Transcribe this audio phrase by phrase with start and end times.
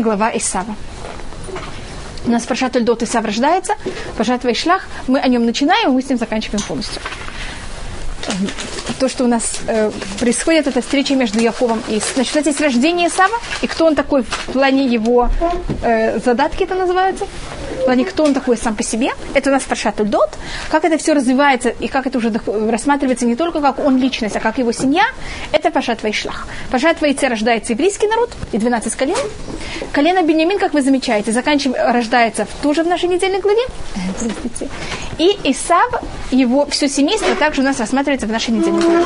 [0.00, 0.74] глава Исава.
[2.26, 3.74] У нас Паршат Ульдот Исав рождается,
[4.16, 7.00] Паршат Вайшлах, мы о нем начинаем, мы с ним заканчиваем полностью.
[8.98, 12.00] То, что у нас э, происходит, это встреча между Яковом и...
[12.14, 15.30] Значит, это есть рождение Исава, и кто он такой в плане его
[15.82, 17.26] э, задатки это называется,
[17.90, 19.10] плане кто он такой сам по себе.
[19.34, 20.30] Это у нас Паршат Ульдот.
[20.70, 22.32] Как это все развивается, и как это уже
[22.70, 25.02] рассматривается не только как он личность, а как его семья,
[25.50, 26.46] это Паршат Вайшлах.
[26.70, 29.16] Паршат Вайце рождается еврейский народ, и 12 колен.
[29.90, 33.62] Колено Бенямин, как вы замечаете, заканчивается, рождается тоже в нашей недельной главе.
[35.18, 35.90] И Исав,
[36.30, 39.04] его все семейство также у нас рассматривается в нашей недельной главе.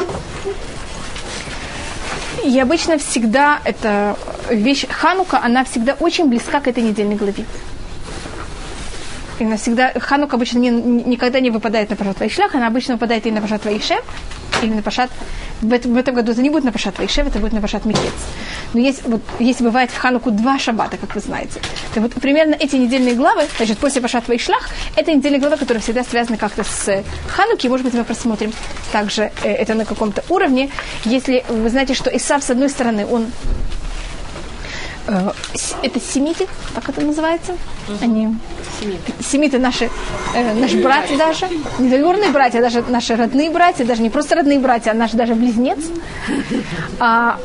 [2.45, 4.19] И обычно всегда эта
[4.51, 7.47] вещь Ханука, она всегда очень близка к этой недельной главе.
[9.41, 13.31] И всегда Ханук обычно не, никогда не выпадает на Пашат Вайшлах, она обычно выпадает и
[13.31, 14.05] на Пашат Вайшев,
[14.63, 15.11] или на Пашат...
[15.61, 17.85] В этом, в этом году это не будет на Пашат Вайшев, это будет на Пашат
[17.85, 18.13] Микец.
[18.75, 21.61] Но есть, вот, если бывает в Хануку два шаббата, как вы знаете,
[21.95, 26.05] то вот примерно эти недельные главы, значит, после Пашат Вайшлах, это недельные главы, которые всегда
[26.05, 28.53] связаны как-то с Хануки, может быть, мы просмотрим
[28.93, 30.71] также э, это на каком-то уровне.
[31.05, 33.27] Если вы знаете, что Исав, с одной стороны, он
[35.07, 37.57] это семиты, как это называется?
[38.01, 38.35] Они
[38.81, 39.13] семиты.
[39.23, 39.91] семиты наши,
[40.35, 41.47] э, наши братья даже,
[41.79, 45.35] не двоюродные братья, даже наши родные братья, даже не просто родные братья, а наши даже
[45.35, 45.79] близнец.
[46.99, 47.39] А,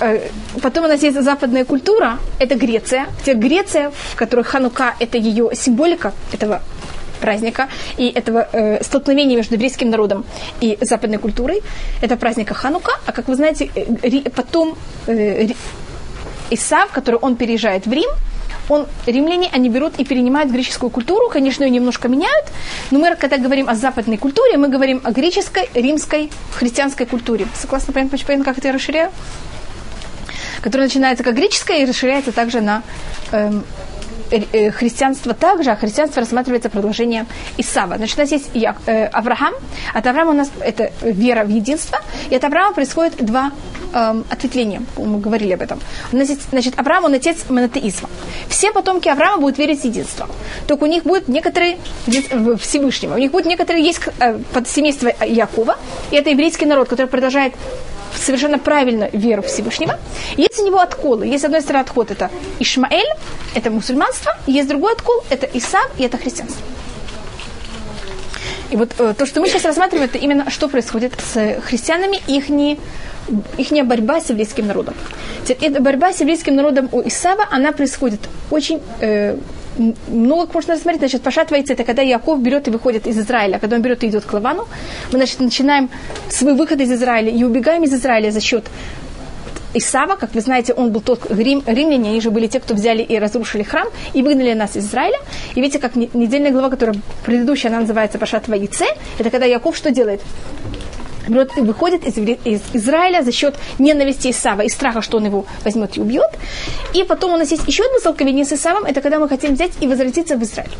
[0.00, 0.28] э,
[0.62, 3.06] потом у нас есть западная культура, это Греция.
[3.20, 6.62] Теперь Греция, в которой Ханука это ее символика этого
[7.20, 10.24] праздника и этого э, столкновения между еврейским народом
[10.60, 11.62] и западной культурой.
[12.02, 12.92] Это праздника Ханука.
[13.06, 15.48] А как вы знаете, э, потом э,
[16.54, 18.10] Исав, который он переезжает в Рим,
[18.68, 22.46] он, римляне, они берут и перенимают греческую культуру, конечно, ее немножко меняют,
[22.90, 27.46] но мы, когда говорим о западной культуре, мы говорим о греческой, римской, христианской культуре.
[27.54, 29.10] Согласно, понятно, понятно как это я расширяю?
[30.62, 32.82] Которая начинается как греческая и расширяется также на
[33.32, 33.64] эм,
[34.30, 37.26] Э, э, христианство также, а христианство рассматривается продолжением
[37.58, 37.96] Исава.
[37.98, 39.54] Значит, у нас есть э, Авраам.
[39.92, 41.98] От Авраама у нас это вера в единство.
[42.30, 43.52] И от Авраама происходит два
[43.94, 44.82] эм, ответвления.
[44.96, 45.80] Мы говорили об этом.
[46.12, 48.08] Значит, Авраам, он отец монотеизма.
[48.48, 50.28] Все потомки Авраама будут верить в единство.
[50.66, 51.78] Только у них будет некоторые
[52.60, 53.14] Всевышнего.
[53.14, 54.00] У них будет некоторые есть
[54.52, 55.76] под семейство Якова.
[56.10, 57.54] И это еврейский народ, который продолжает
[58.16, 59.98] совершенно правильно веру Всевышнего.
[60.36, 61.26] Есть у него отколы.
[61.26, 63.08] Есть, с одной стороны, отход это Ишмаэль,
[63.54, 66.62] это мусульманство, есть другой откол, это Исав, и это христианство.
[68.70, 72.48] И вот э, то, что мы сейчас рассматриваем, это именно что происходит с христианами, их
[72.48, 72.78] не
[73.58, 74.94] их борьба с еврейским народом.
[75.48, 78.20] Эта борьба с еврейским народом у Исава, она происходит
[78.50, 79.36] очень э,
[80.08, 81.00] много можно рассмотреть.
[81.00, 84.24] Значит, пошатывается это когда Яков берет и выходит из Израиля, когда он берет и идет
[84.24, 84.66] к Лавану.
[85.12, 85.90] Мы, значит, начинаем
[86.30, 88.64] свой выход из Израиля и убегаем из Израиля за счет
[89.74, 93.02] Исава, как вы знаете, он был тот рим, римляне, они же были те, кто взяли
[93.02, 95.18] и разрушили храм, и выгнали нас из Израиля.
[95.56, 98.84] И видите, как недельная глава, которая предыдущая, она называется Пашат Ваице,
[99.18, 100.20] это когда Яков что делает?
[101.28, 105.96] Берет выходит из, из Израиля за счет ненависти Исава и страха, что он его возьмет
[105.96, 106.30] и убьет.
[106.92, 109.72] И потом у нас есть еще одно столкновение с Исавом, это когда мы хотим взять
[109.80, 110.70] и возвратиться в Израиль.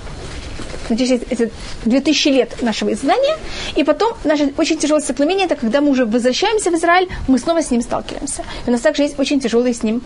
[0.89, 1.51] Значит, это
[1.87, 3.39] 2000 лет нашего изгнания,
[3.75, 7.63] и потом наше очень тяжелое столкновение, это когда мы уже возвращаемся в Израиль, мы снова
[7.63, 8.45] с ним сталкиваемся.
[8.67, 10.03] И у нас также есть очень тяжелые с ним,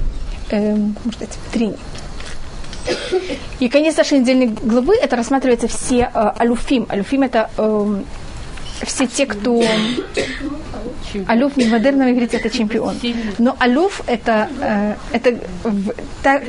[0.50, 1.76] эм, может сказать, трени.
[3.60, 6.86] И конец нашей недельной главы, это рассматривается все э, алюфим.
[6.88, 8.02] Алюфим это э,
[8.84, 9.62] все те, кто...
[11.26, 12.96] Алюф в модерном иврите это чемпион.
[13.38, 15.38] Но алюф это, э, это
[16.22, 16.42] та,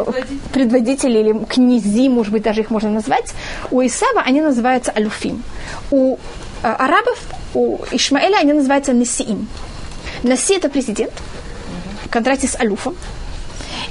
[0.52, 3.34] предводители или князи, может быть, даже их можно назвать.
[3.72, 5.44] У Исава они называются алюфим.
[5.92, 6.18] У э,
[6.62, 7.20] арабов,
[7.54, 9.48] у Ишмаэля они называются насиим.
[10.24, 11.14] Наси это президент,
[12.06, 12.96] в контрасте с алюфом.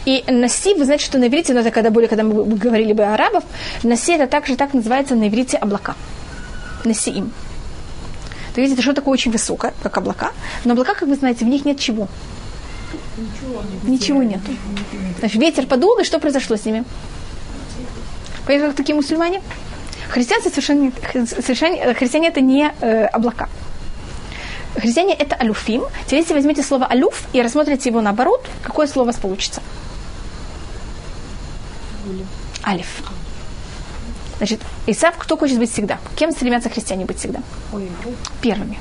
[0.05, 3.05] И наси, вы знаете, что на иврите, но это когда были, когда мы говорили бы
[3.05, 3.44] о арабов,
[3.82, 5.94] наси это также так называется на иврите облака.
[6.84, 7.32] Насиим.
[8.54, 10.32] То есть это что такое очень высокое, как облака.
[10.64, 12.09] Но облака, как вы знаете, в них нет чего.
[13.84, 14.41] Ничего, нет.
[15.19, 16.84] Значит, ветер подул, и что произошло с ними?
[18.46, 19.43] Поэтому такие мусульмане.
[20.08, 20.90] Христианцы совершенно,
[21.26, 23.49] совершенно христиане это не э, облака.
[24.75, 25.82] Христиане это алюфим.
[26.06, 29.61] Теперь, если возьмете слово алюф и рассмотрите его наоборот, какое слово у вас получится?
[32.64, 33.02] Алиф.
[34.38, 35.99] Значит, Исав кто хочет быть всегда?
[36.17, 37.40] Кем стремятся христиане быть всегда?
[38.40, 38.79] Первыми.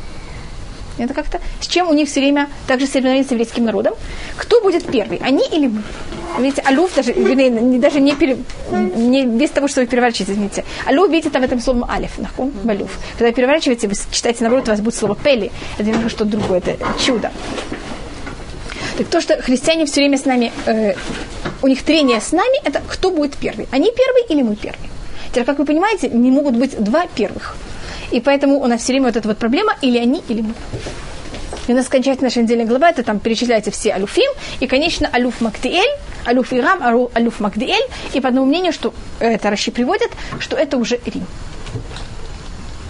[0.97, 1.39] Это как-то...
[1.61, 3.93] С чем у них все время также соревнования с еврейским народом?
[4.35, 5.19] Кто будет первый?
[5.23, 5.83] Они или мы?
[6.39, 8.37] Видите, алюф даже, вернее, даже не, пере,
[8.71, 10.65] не без того, что вы переворачиваете, извините.
[10.85, 12.97] Алюф, видите, там в этом словом алиф, нахун, балюф.
[13.13, 15.51] Когда вы переворачиваете, вы читаете наоборот, у вас будет слово пели.
[15.77, 17.31] Это немножко что-то другое, это чудо.
[18.97, 20.95] Так то, что христиане все время с нами, э,
[21.61, 23.67] у них трение с нами, это кто будет первый?
[23.71, 24.89] Они первый или мы первый?
[25.37, 27.55] Теперь, как вы понимаете, не могут быть два первых.
[28.09, 30.55] И поэтому у нас все время вот эта вот проблема, или они, или мы.
[31.67, 35.39] И у нас кончается наша недельная глава, это там перечисляются все алюфим, и, конечно, алюф
[35.39, 35.95] Мактиэль,
[36.25, 36.81] алюф Ирам,
[37.13, 41.27] алюф Магдиэль, и по одному мнению, что это Раши приводит, что это уже Рим.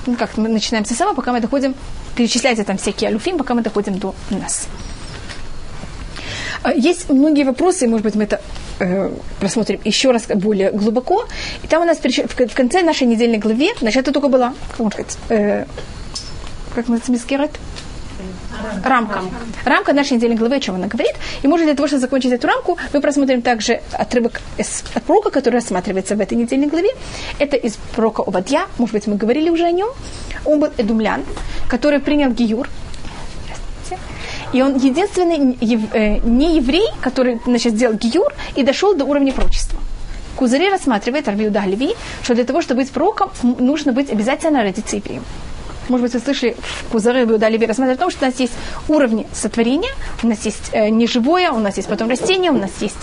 [0.06, 1.76] Ну, как мы начинаем с самого, пока мы доходим,
[2.16, 4.70] перечисляйте там всякие алюфим, пока мы доходим до нас.
[6.68, 8.42] А, есть многие вопросы, может быть, мы это
[8.80, 9.10] э,
[9.40, 11.26] просмотрим еще раз более глубоко.
[11.64, 14.92] И там у нас в конце нашей недельной главе, значит, это только была, как можно
[14.92, 15.66] сказать, э,
[16.76, 17.52] как называется, мискерет?
[18.84, 19.22] Рамка.
[19.64, 21.16] Рамка нашей недельной главы, о чем она говорит.
[21.42, 25.30] И, может, для того, чтобы закончить эту рамку, мы просмотрим также отрывок из, от пророка,
[25.30, 26.90] который рассматривается в этой недельной главе.
[27.40, 28.66] Это из пророка Обадья.
[28.78, 29.90] Может быть, мы говорили уже о нем.
[30.44, 31.24] Он был эдумлян,
[31.70, 32.68] который принял Гиюр.
[34.54, 39.80] И он единственный э, не еврей, который значит, сделал гиюр и дошел до уровня прочества.
[40.36, 45.24] Кузари рассматривает, Арбиуда Леви, что для того, чтобы быть пророком, нужно быть обязательно родиться евреем.
[45.90, 46.56] Может быть, вы слышали
[46.86, 48.54] в Кузаре Иуда Леви рассматривать о том, что у нас есть
[48.88, 49.92] уровни сотворения,
[50.24, 52.98] у нас есть э, неживое, у нас есть потом растение, у нас есть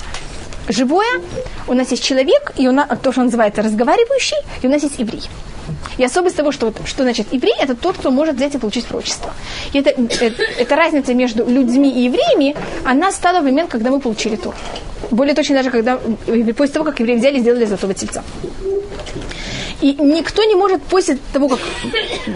[0.69, 1.21] живое,
[1.67, 4.99] у нас есть человек, и у нас, то, что называется разговаривающий, и у нас есть
[4.99, 5.23] еврей.
[5.99, 9.33] И особенность того, что, что значит еврей, это тот, кто может взять и получить прочество.
[9.73, 14.01] И это, это, это разница между людьми и евреями, она стала в момент, когда мы
[14.01, 14.55] получили Тур.
[15.11, 15.99] Более точно даже, когда,
[16.57, 18.23] после того, как евреи взяли и сделали золотого тельца.
[19.85, 21.59] И никто не может после того, как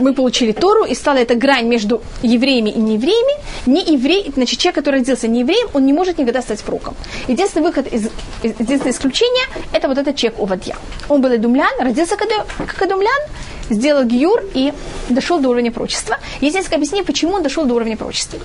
[0.00, 4.74] мы получили Тору, и стала эта грань между евреями и неевреями, не еврей, значит, человек,
[4.74, 6.94] который родился не евреем, он не может никогда стать пророком.
[7.26, 8.10] Единственный выход, из,
[8.42, 10.76] единственное исключение, это вот этот человек Увадья.
[11.08, 13.22] Он был эдумлян, родился как эдумлян,
[13.70, 14.74] сделал гиюр и
[15.08, 16.18] дошел до уровня прочества.
[16.42, 18.38] Есть несколько объяснений, почему он дошел до уровня прочества.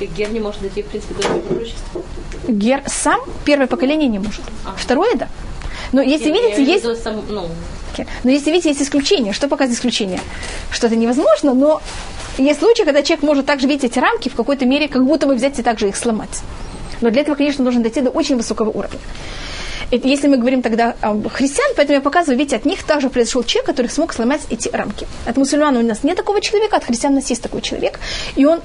[0.00, 2.02] Гер не может дойти, в принципе, до уровня прочества?
[2.48, 4.42] Гер сам первое поколение не может.
[4.64, 4.74] А.
[4.76, 5.28] Второе, да.
[5.92, 7.02] Но если я, видите, есть...
[7.02, 7.48] Сам, ну,
[8.24, 9.32] но если видите, есть исключение.
[9.32, 10.20] Что показывает исключение?
[10.70, 11.82] Что это невозможно, но
[12.38, 15.34] есть случаи, когда человек может также видеть эти рамки в какой-то мере, как будто бы
[15.34, 16.42] взять и также их сломать.
[17.00, 18.98] Но для этого, конечно, нужно дойти до очень высокого уровня.
[19.90, 23.66] Если мы говорим тогда о христиан, поэтому я показываю, видите, от них также произошел человек,
[23.66, 25.06] который смог сломать эти рамки.
[25.24, 27.98] От мусульман у нас нет такого человека, от христиан у нас есть такой человек.
[28.36, 28.60] И он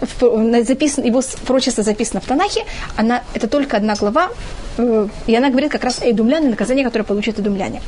[0.65, 2.65] записан, его прочество записано в Танахе,
[2.97, 4.31] она, это только одна глава,
[4.77, 7.81] э, и она говорит как раз о идумляне, наказание, которое получит идумляне.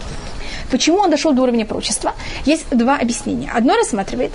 [0.72, 2.14] Почему он дошел до уровня пророчества?
[2.46, 3.52] Есть два объяснения.
[3.52, 4.32] Одно рассматривает,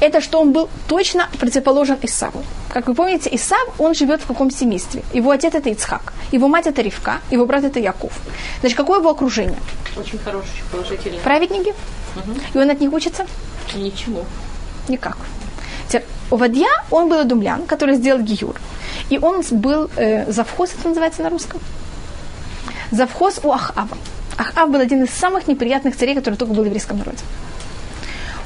[0.00, 2.42] это что он был точно противоположен Исаву.
[2.72, 5.02] Как вы помните, Исав, он живет в каком семействе?
[5.12, 8.12] Его отец это Ицхак, его мать это Ривка, его брат это Яков.
[8.60, 9.58] Значит, какое его окружение?
[9.96, 11.20] Очень хорошее, положительное.
[11.20, 11.74] Праведники?
[12.16, 12.32] Угу.
[12.54, 13.26] И он от них учится?
[13.74, 14.24] Ничего.
[14.88, 15.16] Никак.
[15.88, 18.56] Теперь, Овадья, он был думлян, который сделал гиюр.
[19.10, 21.60] И он был э, завхоз, это называется на русском.
[22.90, 23.96] Завхоз у Ахава.
[24.36, 27.18] Ахав был один из самых неприятных царей, который только был в еврейском народе.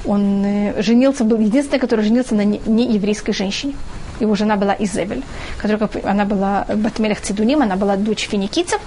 [0.05, 3.75] Он э, женился, был единственный, который женился на нееврейской женщине.
[4.21, 5.23] Его жена была Изевель,
[5.59, 8.81] которая, она была Батмелях Цидуним, она была дочь финикийцев.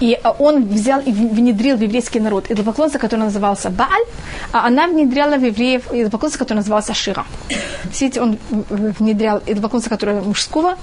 [0.00, 4.04] И а, он взял и внедрил в еврейский народ идолопоклонство, которое назывался Бааль,
[4.52, 7.24] а она внедряла в евреев идолопоклонство, которое назывался Шира.
[7.90, 10.76] Все он внедрял идолопоклонство, которое мужского,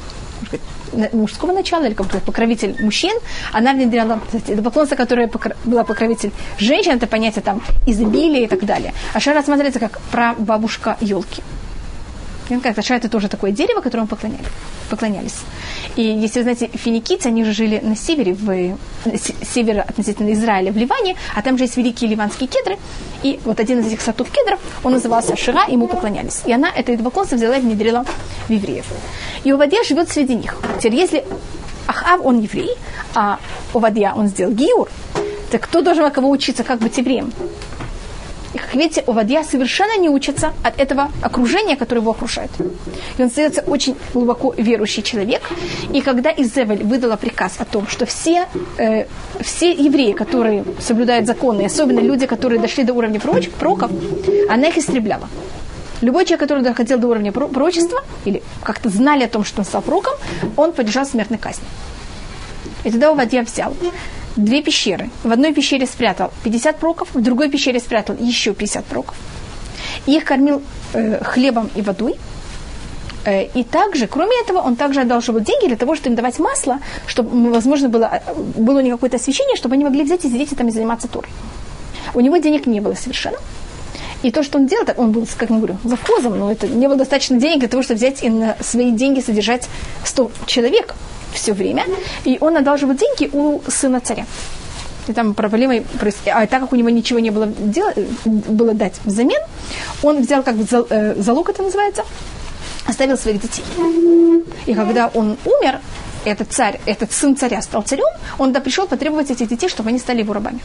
[1.14, 3.14] мужского начала, или как покровитель мужчин,
[3.52, 5.30] она внедряла идолопоклонство, которое
[5.66, 8.94] была покровитель женщин, это понятие там изобилия и так далее.
[9.14, 11.42] А Шира рассматривается как прабабушка елки.
[12.50, 14.46] Как Таша это тоже такое дерево, которому поклонялись.
[14.90, 15.40] поклонялись.
[15.96, 18.78] И если вы знаете, финикийцы, они же жили на севере, в
[19.46, 22.78] севере относительно Израиля, в Ливане, а там же есть великие ливанские кедры.
[23.24, 26.42] И вот один из этих сортов кедров, он назывался Шира, ему поклонялись.
[26.46, 28.06] И она это идолопоклонство взяла и внедрила
[28.48, 28.86] в евреев.
[29.44, 30.56] И Увадья живет среди них.
[30.78, 31.26] Теперь, если
[31.88, 32.72] Ахав, он еврей,
[33.14, 33.40] а
[33.74, 34.90] Увадья, он сделал Гиур,
[35.52, 37.32] так кто должен кого учиться, как быть евреем?
[38.56, 42.52] И, как видите, Овадья совершенно не учится от этого окружения, которое его окружает.
[43.18, 45.42] И он остается очень глубоко верующий человек.
[45.94, 48.48] И когда Изевель выдала приказ о том, что все,
[48.78, 49.08] э,
[49.42, 53.92] все евреи, которые соблюдают законы, особенно люди, которые дошли до уровня пророков,
[54.50, 55.28] она их истребляла.
[56.00, 59.82] Любой человек, который доходил до уровня пророчества, или как-то знали о том, что он стал
[59.82, 60.14] пророком,
[60.56, 61.66] он подлежал смертной казни.
[62.86, 63.74] И тогда Увадья взял
[64.36, 65.10] две пещеры.
[65.24, 69.16] В одной пещере спрятал 50 проков, в другой пещере спрятал еще 50 проков.
[70.06, 70.62] И их кормил
[70.94, 72.16] э, хлебом и водой.
[73.26, 76.80] Э, и также, кроме этого, он также одалживал деньги для того, чтобы им давать масло,
[77.08, 80.52] чтобы, возможно, было, э, было у них какое-то освещение, чтобы они могли взять и сидеть
[80.52, 81.30] и там и заниматься турой.
[82.14, 83.38] У него денег не было совершенно.
[84.22, 86.98] И то, что он делал, он был, как я говорю, завхозом, но это не было
[86.98, 89.68] достаточно денег для того, чтобы взять и на свои деньги содержать
[90.04, 90.96] 100 человек
[91.36, 91.86] все время.
[92.24, 94.26] И он одалживал деньги у сына царя.
[95.08, 95.76] И там проблема,
[96.34, 97.94] а так как у него ничего не было, дела,
[98.26, 99.40] было дать взамен,
[100.02, 102.04] он взял как э, залог, это называется,
[102.88, 103.64] оставил своих детей.
[104.66, 105.80] И когда он умер,
[106.26, 108.08] этот царь, этот сын царя стал царем,
[108.40, 110.60] он да пришел потребовать этих детей, чтобы они стали его рабами.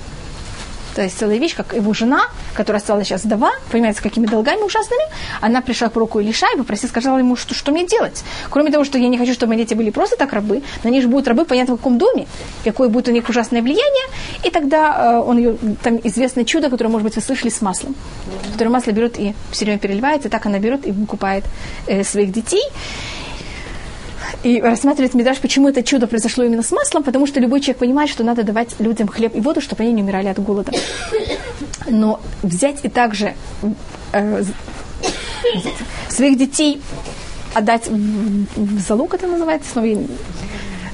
[0.95, 2.23] То есть целая вещь, как его жена,
[2.55, 5.03] которая стала сейчас вдова, понимаете, с какими долгами ужасными,
[5.41, 8.25] она пришла к пророку Илиша и попросила, сказала ему, что, что мне делать.
[8.51, 11.01] Кроме того, что я не хочу, чтобы мои дети были просто так рабы, но они
[11.01, 12.27] же будут рабы, понятно, в каком доме,
[12.65, 14.07] какое будет у них ужасное влияние.
[14.45, 17.95] И тогда э, он ее, там известное чудо, которое, может быть, вы слышали, с маслом.
[18.53, 21.45] Которое масло берет и все время переливается, и так она берет и выкупает
[21.87, 22.63] э, своих детей.
[24.43, 28.11] И рассматривает Мидраш, почему это чудо произошло именно с маслом, потому что любой человек понимает,
[28.11, 30.73] что надо давать людям хлеб и воду, чтобы они не умирали от голода.
[31.89, 33.35] Но взять и также
[34.13, 34.45] э,
[36.09, 36.81] своих детей
[37.55, 39.87] отдать в, залог, это называется, снова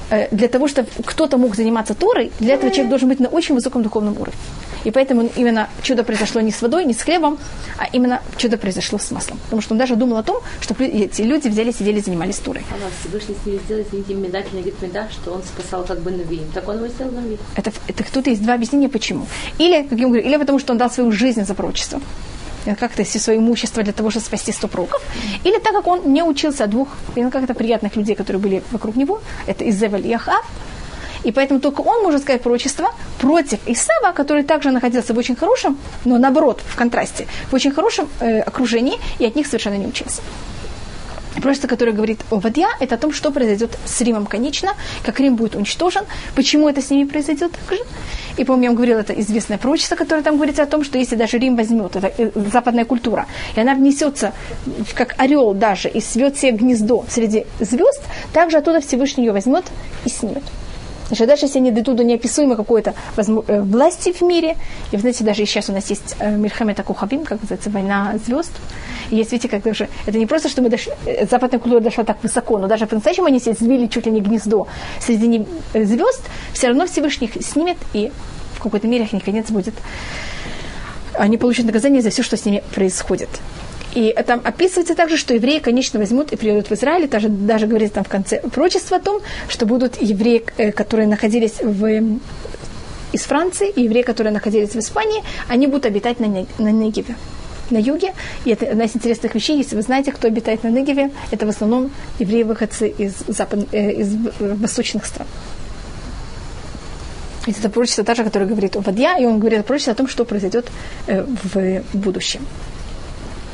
[0.09, 3.55] э, для того, чтобы кто-то мог заниматься Торой, для этого человек должен быть на очень
[3.55, 4.39] высоком духовном уровне.
[4.87, 7.37] И поэтому именно чудо произошло не с водой, не с хлебом,
[7.77, 9.37] а именно чудо произошло с маслом.
[9.43, 12.63] Потому что он даже думал о том, что эти люди взяли, сидели, занимались турой.
[12.71, 16.11] А вас Всевышний с ними сделал, извините, медательный говорит меда, что он спасал как бы
[16.11, 16.49] Навиим.
[16.53, 17.37] Так он его сделал Навиим.
[17.57, 19.27] Это, это тут есть два объяснения, почему.
[19.57, 21.99] Или, как я говорю, или потому что он дал свою жизнь за пророчество
[22.79, 25.01] как-то все свое имущество для того, чтобы спасти сто пророков,
[25.45, 29.21] или так как он не учился от двух, как-то приятных людей, которые были вокруг него,
[29.47, 30.45] это Изевель и Ахав,
[31.27, 32.87] и поэтому только он может сказать пророчество
[33.19, 38.07] против Исава, который также находился в очень хорошем, но наоборот, в контрасте, в очень хорошем
[38.21, 40.21] э, окружении, и от них совершенно не учился.
[41.35, 44.69] Пророчество, которое говорит о Вадья, это о том, что произойдет с Римом конечно,
[45.05, 47.83] как Рим будет уничтожен, почему это с ними произойдет также.
[48.37, 51.17] И, помню, я вам говорила, это известное пророчество, которое там говорится о том, что если
[51.17, 53.25] даже Рим возьмет, это э, западная культура,
[53.57, 54.31] и она внесется,
[54.95, 59.65] как орел даже, и свет себе гнездо среди звезд, также оттуда Всевышний ее возьмет
[60.05, 60.43] и снимет.
[61.07, 64.57] Значит, даже если они дойдут до неописуемой какой-то э, власти в мире,
[64.91, 68.51] и вы знаете, даже сейчас у нас есть э, Мирхамета Кухабим, как называется, война звезд,
[69.09, 72.03] и есть, видите, как даже, это не просто, что мы дошли, э, западная культура дошла
[72.03, 74.67] так высоко, но даже по-настоящему они себе свили чуть ли не гнездо
[74.99, 76.23] среди звезд,
[76.53, 78.11] все равно Всевышний их снимет, и
[78.55, 79.75] в какой-то мере их наконец будет,
[81.13, 83.29] они получат наказание за все, что с ними происходит.
[83.97, 87.07] И там описывается также, что евреи, конечно, возьмут и приедут в Израиль.
[87.07, 91.55] Даже, даже говорится там в конце прочество о том, что будут евреи, э, которые находились
[91.63, 92.19] в,
[93.11, 96.27] из Франции, и евреи, которые находились в Испании, они будут обитать на,
[96.59, 97.15] на Негеве
[97.71, 98.13] на юге.
[98.45, 99.57] И это одна из интересных вещей.
[99.57, 101.89] Если вы знаете, кто обитает на Негеве, это в основном
[102.19, 105.27] евреи-выходцы из, запад, э, из восточных стран.
[107.47, 110.67] Это пророчество также, которое говорит о Вадья, и он говорит пророчество о том, что произойдет
[111.07, 112.41] э, в будущем.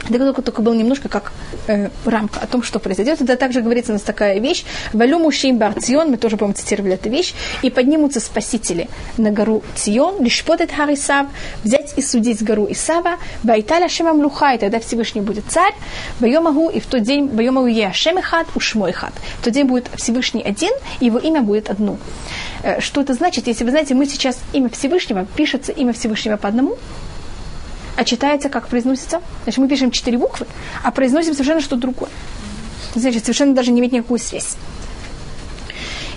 [0.10, 1.32] Это только, только был немножко как
[1.68, 3.22] э, рамка о том, что произойдет.
[3.22, 4.66] Это также говорится у нас такая вещь.
[4.92, 7.34] Валю мужчин бар Цион, мы тоже, по-моему, цитировали эту вещь.
[7.62, 11.28] И поднимутся спасители на гору Цион, лишь подет Харисав,
[11.64, 15.74] взять и судить гору Исава, Байталя Шемам Луха, и тогда Всевышний будет царь,
[16.20, 19.14] Байомагу, и в тот день Байомагу Е Шемехат, Ушмойхат.
[19.40, 21.98] В тот день будет Всевышний один, и его имя будет одно.
[22.64, 23.48] Э, что это значит?
[23.48, 26.78] Если вы знаете, мы сейчас имя Всевышнего, пишется имя Всевышнего по одному,
[27.96, 29.22] а читается, как произносится.
[29.44, 30.48] Значит, мы пишем четыре буквы,
[30.84, 32.10] а произносим совершенно что-то другое.
[32.96, 34.56] Значит, совершенно даже не имеет никакую связь.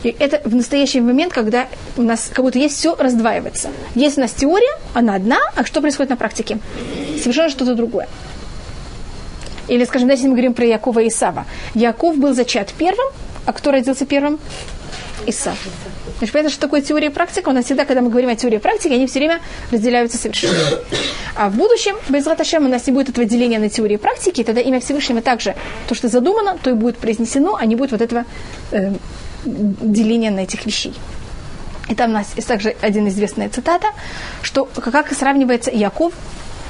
[0.03, 1.67] И это в настоящий момент, когда
[1.97, 3.71] у нас как будто есть все раздваивается.
[3.95, 6.59] Есть у нас теория, она одна, а что происходит на практике?
[7.19, 8.09] Совершенно что-то другое.
[9.69, 11.45] Или, скажем, если мы говорим про Якова и Исава.
[11.75, 13.09] Яков был зачат первым,
[13.47, 14.39] а кто родился первым?
[15.27, 15.59] Исав.
[16.19, 17.51] Значит, понятно, что такое теория и практика.
[17.51, 20.57] У нас всегда, когда мы говорим о теории и практике, они все время разделяются совершенно.
[21.35, 24.41] А в будущем, без Раташем, у нас не будет этого деления на теории и практики,
[24.41, 25.55] и тогда имя Всевышнего также,
[25.89, 28.25] то, что задумано, то и будет произнесено, а не будет вот этого
[28.73, 28.93] э,
[29.45, 30.95] деления на этих вещей.
[31.91, 33.89] И там у нас есть также один известная цитата,
[34.43, 36.15] что как сравнивается Яков,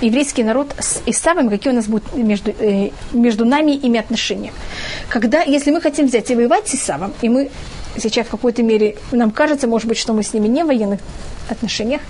[0.00, 4.52] еврейский народ с Исавом, какие у нас будут между, э, между нами ими отношения.
[5.08, 7.50] Когда, если мы хотим взять и воевать с Исавом, и мы
[7.98, 11.00] сейчас в какой-то мере нам кажется, может быть, что мы с ними не в военных
[11.48, 12.00] отношениях.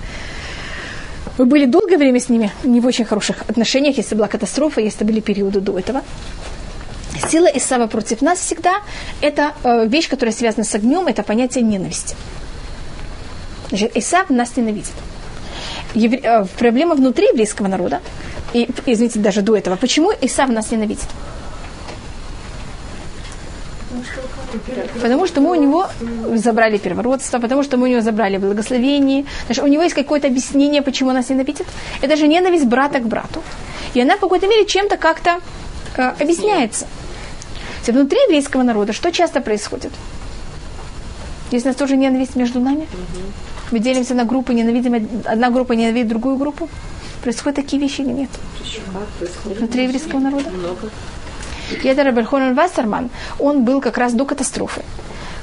[1.38, 5.04] Мы были долгое время с ними не в очень хороших отношениях, если была катастрофа, если
[5.04, 6.02] были периоды до этого.
[7.28, 8.82] Сила Исава против нас всегда–
[9.20, 12.14] это э, вещь, которая связана с огнем, это понятие ненависти.
[13.68, 14.92] Значит, Исав нас ненавидит.
[15.94, 16.20] Евре...
[16.22, 18.00] Э, проблема внутри еврейского народа,
[18.52, 19.76] и, извините, даже до этого.
[19.76, 21.08] Почему Исав нас ненавидит?
[25.02, 25.86] Потому что мы у него
[26.34, 29.24] забрали первородство, потому что мы у него забрали благословение.
[29.46, 31.66] Значит, у него есть какое-то объяснение, почему нас ненавидит.
[32.02, 33.42] Это же ненависть брата к брату.
[33.94, 35.40] И она в какой-то мере чем-то как-то
[35.96, 36.86] э, объясняется.
[37.86, 39.92] Внутри еврейского народа что часто происходит?
[41.52, 42.88] Есть у нас тоже ненависть между нами.
[43.70, 46.68] Мы делимся на группы, ненавидим одна группа ненавидит другую группу.
[47.22, 48.30] Происходят такие вещи или нет?
[49.44, 50.50] Внутри еврейского народа?
[50.50, 50.90] Много.
[51.70, 54.82] И это Раберхонен Вассерман, он был как раз до катастрофы.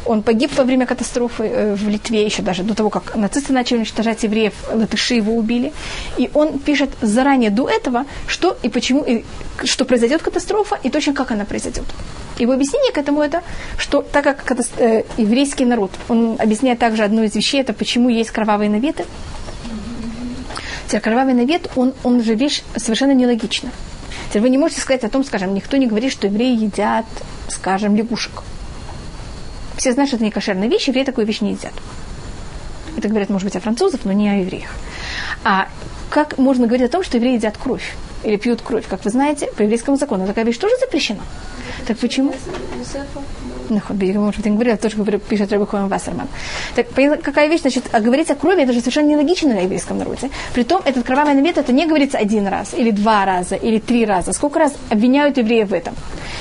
[0.06, 3.77] Он погиб во время катастрофы э, в Литве, еще даже до того, как нацисты начали
[3.77, 5.72] уничтожать евреев, латыши его убили.
[6.18, 9.24] И он пишет заранее до этого, что и почему, и
[9.63, 11.86] что произойдет катастрофа, и точно как она произойдет.
[12.38, 13.44] Его объяснение к этому это,
[13.77, 18.32] что так как э, еврейский народ, он объясняет также одну из вещей, это почему есть
[18.32, 19.06] кровавые наветы.
[20.88, 23.70] Теперь кровавый навет, он, он же вещь совершенно нелогична.
[24.34, 27.06] Теперь вы не можете сказать о том, скажем, никто не говорит, что евреи едят,
[27.50, 28.42] скажем, лягушек.
[29.78, 31.74] Все знают, что это не кошерная вещь, евреи такую вещь не едят.
[32.98, 34.72] Это говорят, может быть, о французах, но не о евреях.
[35.44, 35.68] А
[36.10, 37.94] как можно говорить о том, что евреи едят кровь?
[38.24, 38.86] Или пьют кровь?
[38.90, 41.22] Как вы знаете, по еврейскому закону такая вещь тоже запрещена.
[41.86, 42.34] Так почему?
[43.69, 46.27] Может быть, я говорила, тоже пишет Рабихоем Вассерман.
[46.75, 46.88] Так
[47.21, 50.29] какая вещь, значит, а говорить о крови, это же совершенно нелогично на еврейском народе.
[50.53, 54.33] Притом, этот кровавый навет, это не говорится один раз, или два раза, или три раза.
[54.33, 55.95] Сколько раз обвиняют евреев в этом?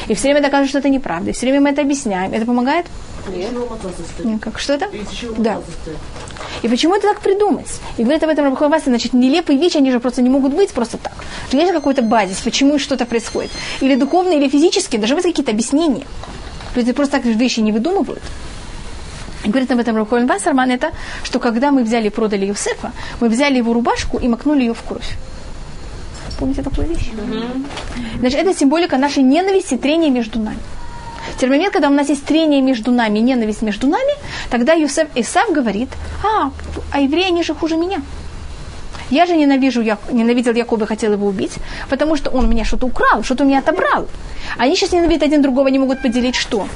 [0.08, 1.30] И все время доказывают, что это неправда.
[1.30, 2.32] И все время мы это объясняем.
[2.32, 2.86] Это помогает?
[4.24, 4.40] Нет.
[4.40, 4.88] Как, что это?
[5.38, 5.60] Да.
[6.62, 7.68] И почему это так придумать?
[7.96, 10.70] И говорит об этом Рабхой Васи, значит, нелепые вещи, они же просто не могут быть
[10.70, 11.12] просто так.
[11.52, 13.50] Есть какой-то базис, почему что-то происходит.
[13.80, 16.04] Или духовные, или физические, должны быть какие-то объяснения.
[16.76, 18.22] Люди просто так вещи не выдумывают.
[19.44, 20.92] И говорит об этом Рабхой Вассерман, это,
[21.24, 24.82] что когда мы взяли и продали Юсефа, мы взяли его рубашку и макнули ее в
[24.82, 25.16] кровь.
[26.38, 27.10] Помните такую вещь?
[27.12, 27.66] Mm-hmm.
[28.20, 30.58] Значит, это символика нашей ненависти, трения между нами.
[31.38, 34.12] В момент, когда у нас есть трение между нами, ненависть между нами,
[34.50, 35.88] тогда Юсеф Исав говорит,
[36.24, 36.50] а,
[36.92, 38.02] а евреи, они же хуже меня.
[39.12, 41.52] Я же ненавижу, я, ненавидел Якова и хотел его убить,
[41.90, 44.08] потому что он меня что-то украл, что-то у меня отобрал.
[44.56, 46.66] Они сейчас ненавидят один другого, не могут поделить что?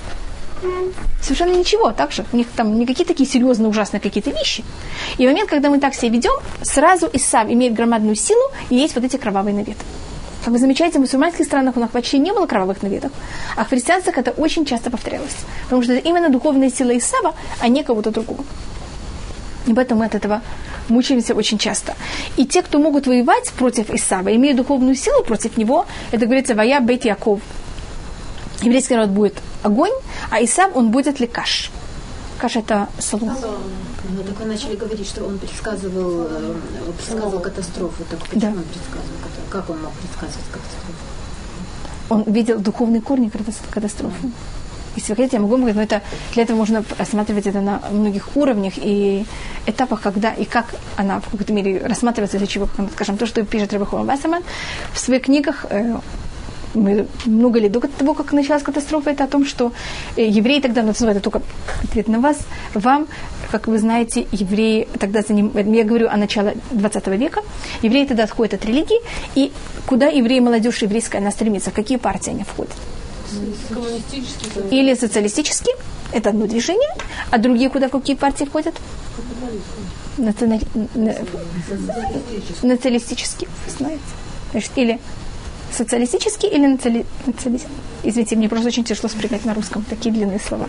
[1.22, 2.26] Совершенно ничего, так же.
[2.32, 4.64] У них там никакие такие серьезные, ужасные какие-то вещи.
[5.16, 8.94] И в момент, когда мы так себя ведем, сразу Исав имеет громадную силу, и есть
[8.94, 9.84] вот эти кровавые наветы.
[10.44, 13.12] Как вы замечаете, в мусульманских странах у нас почти не было кровавых наветов,
[13.56, 15.36] а в христианствах это очень часто повторялось.
[15.64, 18.44] Потому что это именно духовная сила Исава, а не кого-то другого.
[19.66, 20.42] И поэтому мы от этого
[20.88, 21.94] мучаемся очень часто.
[22.36, 26.80] И те, кто могут воевать против Исава, имеют духовную силу против него, это говорится «Вая
[26.80, 27.40] бет Яков».
[28.62, 29.92] Еврейский народ будет огонь,
[30.30, 31.70] а Исав, он будет лекаш.
[32.38, 33.36] Каш– это солома.
[34.08, 36.54] Ну, так вы начали говорить, что он предсказывал, э,
[36.96, 38.04] предсказывал катастрофу.
[38.10, 38.48] Так почему да.
[38.48, 39.16] он предсказывал?
[39.50, 40.92] Как он мог предсказывать катастрофу?
[42.08, 43.30] Он видел духовные корни
[43.70, 44.12] катастрофы.
[44.22, 44.32] Если
[45.08, 46.02] вы хотите, я могу говорить, но это,
[46.34, 49.24] для этого можно рассматривать это на многих уровнях и
[49.66, 53.72] этапах, когда и как она в какой-то мере рассматривается, для чего, скажем, то, что пишет
[53.72, 54.42] Рабахова Вассаман
[54.92, 55.96] в своих книгах, э,
[56.76, 59.72] мы много лет до того, как началась катастрофа, это о том, что
[60.16, 61.42] э, евреи тогда, ну, это только
[61.82, 62.38] ответ на вас,
[62.74, 63.06] вам,
[63.50, 67.42] как вы знаете, евреи тогда за ним, я говорю о начале 20 века,
[67.82, 69.00] евреи тогда отходят от религии,
[69.34, 69.52] и
[69.86, 72.74] куда евреи, молодежь еврейская, она стремится, в какие партии они входят?
[74.70, 75.74] Или социалистические,
[76.12, 76.88] это одно движение,
[77.30, 78.74] а другие куда, в какие партии входят?
[80.18, 80.62] Национали...
[82.62, 84.00] Националистические, знаете.
[84.52, 84.98] Значит, или
[85.72, 87.04] социалистический или наци...
[87.26, 87.66] националист?
[88.02, 90.68] Извините, мне просто очень тяжело спрягать на русском такие длинные слова.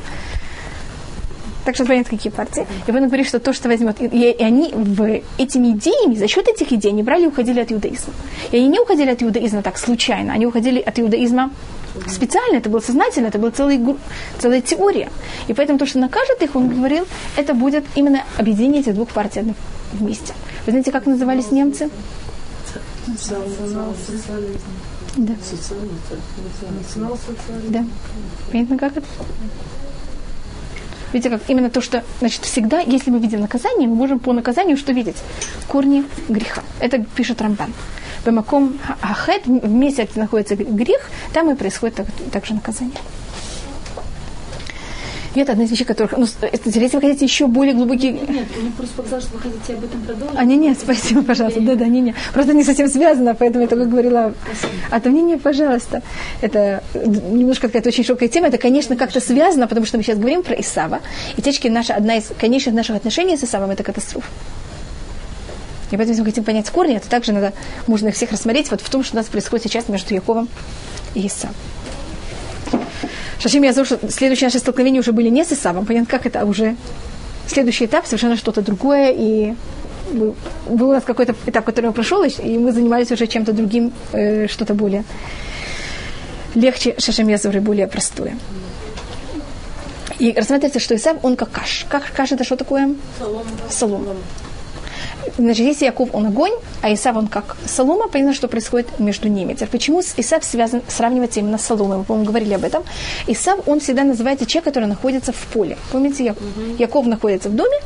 [1.66, 2.66] Так что понятно, какие партии.
[2.88, 4.02] И он говорит, что то, что возьмет...
[4.02, 7.72] И, и они в этими идеями, за счет этих идей, они брали и уходили от
[7.72, 8.14] иудаизма.
[8.52, 11.52] И они не уходили от иудаизма так случайно, они уходили от иудаизма
[12.08, 15.10] специально, это было сознательно, это была целая, теория.
[15.48, 17.06] И поэтому то, что накажет их, он говорил,
[17.36, 19.54] это будет именно объединение этих двух партий
[19.94, 20.34] вместе.
[20.66, 21.90] Вы знаете, как назывались немцы?
[25.18, 25.34] Да.
[27.70, 27.86] Да.
[28.52, 29.08] Понятно, как это?
[31.14, 34.78] Видите, как именно то, что, значит, всегда, если мы видим наказание, мы можем по наказанию
[34.78, 35.16] что видеть?
[35.68, 36.64] Корни греха.
[36.80, 37.74] Это пишет Рамбан.
[38.26, 42.98] Бамаком Ахет, в месте, где находится грех, там и происходит так, также наказание.
[45.38, 46.18] И это одна из вещей, которых...
[46.18, 48.14] Ну, если вы хотите еще более глубокие...
[48.14, 50.36] Нет, нет, мне просто показалось, что вы хотите об этом продолжить.
[50.36, 51.62] А, нет, нет, спасибо, пожалуйста.
[51.62, 52.16] Да, да, не, не.
[52.34, 54.34] Просто не совсем связано, поэтому я только говорила...
[54.46, 54.74] Спасибо.
[54.90, 56.02] А то не, не, пожалуйста.
[56.42, 58.48] Это немножко какая-то очень широкая тема.
[58.48, 61.02] Это, конечно, как-то связано, потому что мы сейчас говорим про Исава.
[61.36, 64.28] И течки наша, одна из конечных наших отношений с Исавом– это катастрофа.
[65.92, 67.54] И поэтому, если мы хотим понять корни, это также надо,
[67.88, 70.50] можно их всех рассмотреть вот в том, что у нас происходит сейчас между Яковом
[71.16, 71.56] и Исавом.
[73.40, 75.86] Шашим я что следующие наши столкновения уже были не с Исавом.
[75.86, 76.76] Понятно, как это уже
[77.48, 79.54] следующий этап, совершенно что-то другое, и
[80.12, 84.48] был у нас какой-то этап, который он прошел, и мы занимались уже чем-то другим, э,
[84.48, 85.04] что-то более
[86.56, 88.38] легче, Шашем Язур, более простое.
[90.20, 91.86] И рассматривается, что Исав, он как каш.
[91.90, 92.96] Как каш это что такое?
[93.20, 93.46] Солома.
[93.70, 94.16] Солома.
[95.38, 99.54] Значит, если Яков, он огонь, а Исав, он как солома, понятно, что происходит между ними.
[99.54, 101.98] Теперь, почему Исав связан, сравнивается именно с соломой?
[101.98, 102.84] Мы, по-моему, говорили об этом.
[103.28, 105.78] Исав, он всегда называется человек, который находится в поле.
[105.92, 106.76] Помните, Яков, угу.
[106.80, 107.78] Яков находится в доме,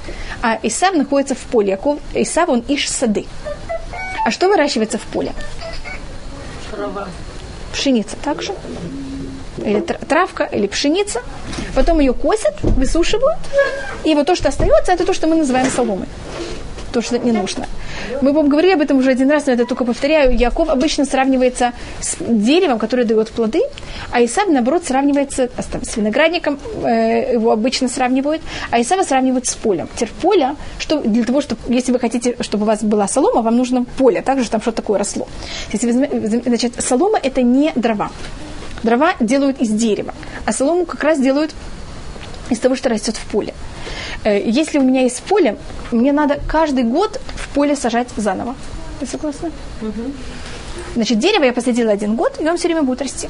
[0.42, 1.72] а Исав находится в поле.
[1.72, 3.26] Яков, Исав, он иш сады.
[4.26, 5.34] А что выращивается в поле?
[6.72, 7.08] Трава.
[7.74, 8.54] Пшеница также
[9.58, 11.22] или травка, или пшеница.
[11.76, 13.40] Потом ее косят, высушивают.
[14.04, 16.08] И вот то, что остается, это то, что мы называем соломой
[16.92, 17.66] то, что не нужно.
[18.22, 20.38] Мы вам говорили об этом уже один раз, но это только повторяю.
[20.38, 23.62] Яков обычно сравнивается с деревом, которое дает плоды,
[24.12, 29.88] а Исав, наоборот, сравнивается с виноградником, э, его обычно сравнивают, а Исава сравнивают с полем.
[29.96, 33.58] Теперь поле, что для того, чтобы, если вы хотите, чтобы у вас была солома, вам
[33.58, 35.28] нужно поле, также там что такое росло.
[35.72, 38.12] Если значит, солома– это не дрова.
[38.84, 40.14] Дрова делают из дерева,
[40.46, 41.52] а солому как раз делают
[42.52, 43.54] из того, что растет в поле.
[44.24, 45.58] Э, если у меня есть поле,
[45.92, 48.56] мне надо каждый год в поле сажать заново.
[49.00, 49.52] Вы согласны?
[49.82, 50.12] Угу.
[50.96, 53.30] Значит, дерево я посадила один год, и он все время будет расти.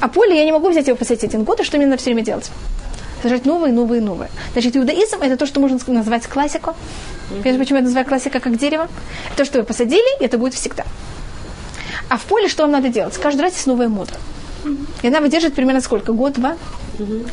[0.00, 2.10] А поле я не могу взять его посадить один год, и что мне надо все
[2.10, 2.50] время делать?
[3.22, 4.30] Сажать новые, новые, новые.
[4.52, 6.74] Значит, иудаизм– это то, что можно назвать классику.
[7.28, 8.88] Понимаете, почему я называю классика как дерево?
[9.36, 10.84] То, что вы посадили, это будет всегда.
[12.08, 13.16] А в поле что вам надо делать?
[13.16, 14.12] Каждый раз есть новая мода.
[15.02, 16.12] И она выдержит примерно сколько?
[16.12, 16.56] Год-два?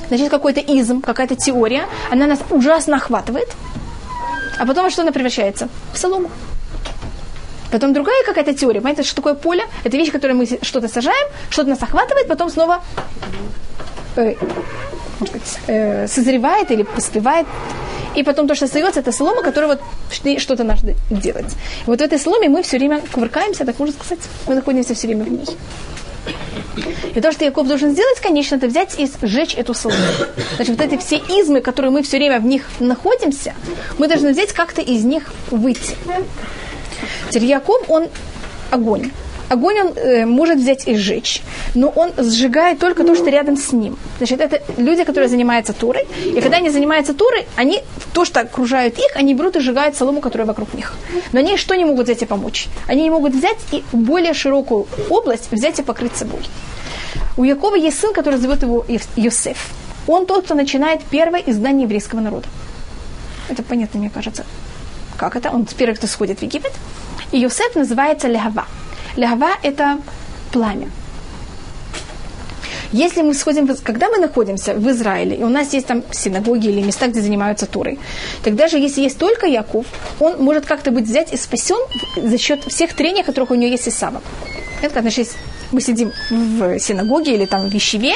[0.08, 3.50] Значит, какой-то изм, какая-то теория, она нас ужасно охватывает,
[4.58, 5.70] а потом что она превращается?
[5.94, 6.30] В солому.
[7.72, 8.82] Потом другая какая-то теория.
[8.82, 9.64] Понимаете, что такое поле?
[9.84, 12.84] Это вещь, которой мы что-то сажаем, что-то нас охватывает, потом снова
[14.18, 14.36] э,
[15.26, 17.48] сказать, э, созревает или поспевает.
[18.16, 21.56] И потом то, что остается, это солома, которая вот что-то надо делать.
[21.86, 24.20] И вот в этой соломе мы все время кувыркаемся, так можно сказать.
[24.48, 25.46] Мы находимся все время в ней.
[27.16, 30.00] И то, что Яков должен сделать, конечно, это взять и сжечь эту солому.
[30.56, 33.54] Значит, вот эти все измы, которые мы все время в них находимся,
[33.98, 35.96] мы должны взять как-то из них выйти.
[37.30, 38.08] Теперь Яков, он
[38.70, 39.12] огонь.
[39.52, 41.42] Огонь он э, может взять и сжечь,
[41.76, 43.98] но он сжигает только то, что рядом с ним.
[44.18, 47.82] Значит, это люди, которые занимаются турой, и когда они занимаются турой, они,
[48.14, 50.94] то, что окружают их, они берут и сжигают солому, которая вокруг них.
[51.34, 52.68] Но они что не могут взять и помочь?
[52.88, 56.40] Они не могут взять и более широкую область взять и покрыть собой.
[57.36, 58.86] У Якова есть сын, который зовут его
[59.18, 59.58] Йосеф.
[60.08, 62.48] Он тот, кто начинает первое изгнание еврейского народа.
[63.50, 64.46] Это понятно, мне кажется.
[65.18, 65.50] Как это?
[65.50, 66.72] Он первый, кто сходит в Египет.
[67.34, 68.66] И Йосеф называется Лехава.
[69.16, 70.00] Лягва– это
[70.52, 70.90] пламя.
[72.92, 76.82] Если мы сходим, когда мы находимся в Израиле, и у нас есть там синагоги или
[76.82, 78.00] места, где занимаются турой,
[78.44, 79.86] тогда же, если есть только Яков,
[80.20, 81.78] он может как-то быть взять и спасен
[82.18, 84.22] за счет всех трений, которых у него есть и Исава.
[84.82, 85.30] Это значит,
[85.72, 88.14] мы сидим в синагоге или там в Ищеве,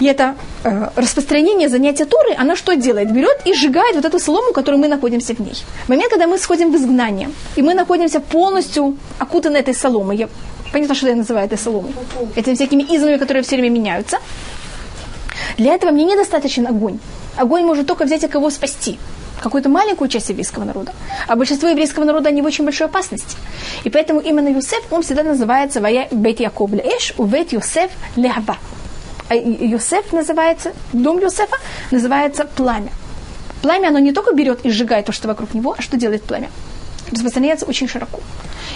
[0.00, 3.12] и это э, распространение занятия Торы, она что делает?
[3.12, 5.54] Берет и сжигает вот эту солому, которую мы находимся в ней.
[5.86, 10.28] В момент, когда мы сходим в изгнание, и мы находимся полностью окутаны этой соломой, я,
[10.72, 11.92] понятно, что я называю этой соломой,
[12.36, 14.18] этими всякими измами, которые все время меняются,
[15.56, 16.98] для этого мне недостаточен огонь.
[17.36, 18.98] Огонь может только взять и кого спасти
[19.42, 20.92] какую-то маленькую часть еврейского народа.
[21.28, 23.36] А большинство еврейского народа, они в очень большой опасности.
[23.84, 28.56] И поэтому именно Юсеф, он всегда называется «Вая бет Яков леэш, увет Юсеф леава».
[29.28, 31.56] А Йосеф называется, дом Йосефа
[31.90, 32.92] называется пламя.
[33.62, 36.50] Пламя, оно не только берет и сжигает то, что вокруг него, а что делает пламя?
[37.10, 38.20] Распространяется очень широко.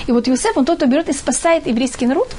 [0.06, 2.30] И вот Йосеф, он тот, кто берет и спасает еврейский народ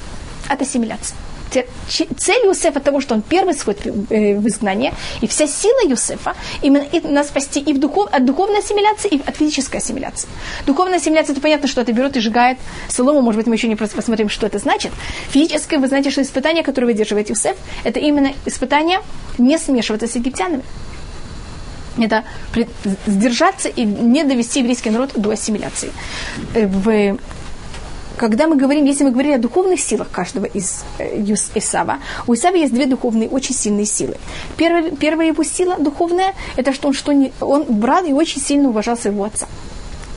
[0.47, 1.15] от ассимиляции.
[1.51, 6.83] Цель Юсефа того, что он первый сходит э, в изгнание, и вся сила Юсефа именно
[6.83, 10.27] и нас спасти и в духов, от духовной ассимиляции, и от физической ассимиляции.
[10.65, 12.57] Духовная ассимиляция, это понятно, что это берет и сжигает
[12.87, 14.91] солому, может быть, мы еще не просто посмотрим, что это значит.
[15.29, 18.99] Физическое, вы знаете, что испытание, которое выдерживает Юсеф, это именно испытание
[19.37, 20.63] не смешиваться с египтянами.
[21.97, 22.23] Это
[23.05, 25.91] сдержаться и не довести еврейский народ до ассимиляции.
[26.53, 27.17] Э, в
[28.19, 31.23] когда мы говорим, если мы говорим о духовных силах каждого из э,
[31.55, 34.17] Исава, у Исава есть две духовные, очень сильные силы.
[34.57, 38.69] Первая, первая его сила духовная, это что он, что не, он брат и очень сильно
[38.69, 39.47] уважал своего отца.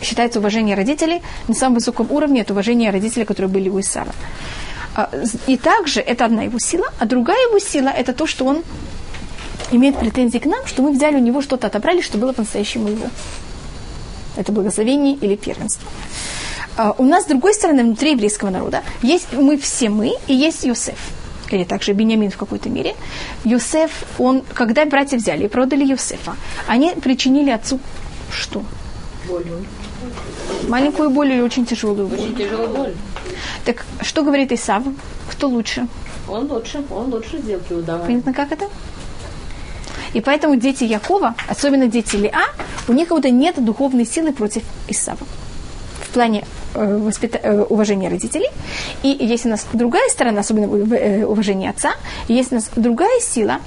[0.03, 4.13] Считается уважение родителей на самом высоком уровне, это уважение родителей, которые были у Исава.
[4.97, 5.09] А,
[5.47, 8.65] и также это одна его сила, а другая его сила это то, что он
[9.71, 13.07] имеет претензии к нам, что мы взяли у него что-то, отобрали, что было по-настоящему его.
[14.37, 15.87] Это благословение или первенство.
[16.77, 20.65] А, у нас, с другой стороны, внутри еврейского народа, есть мы все мы и есть
[20.65, 20.99] Йосеф.
[21.51, 22.95] или также Бениамин в какой-то мере,
[23.45, 26.35] Юсеф, он, когда братья взяли и продали Юсефа,
[26.67, 27.79] они причинили отцу
[28.31, 28.65] что?
[29.29, 29.45] Боль.
[30.69, 32.19] Маленькую боль или очень тяжелую боль?
[32.19, 32.95] Очень тяжелую боль.
[33.65, 34.83] Так что говорит Исав?
[35.31, 35.87] Кто лучше?
[36.29, 38.07] Он лучше, он лучше сделки удавал.
[38.07, 38.69] Понятно, как это?
[40.15, 42.45] И поэтому дети Якова, особенно дети Лиа,
[42.89, 45.19] у них как будто нет духовной силы против Исава
[46.13, 46.45] плане
[46.75, 48.49] э, воспита- э, уважения родителей.
[49.03, 51.95] И есть у нас другая сторона, особенно э, уважение отца,
[52.29, 53.59] и есть у нас другая сила,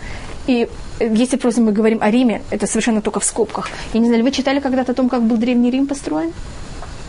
[0.47, 0.67] и
[0.99, 3.69] если просто мы говорим о Риме, это совершенно только в скобках.
[3.93, 6.31] Я не знаю, вы читали когда-то о том, как был Древний Рим построен?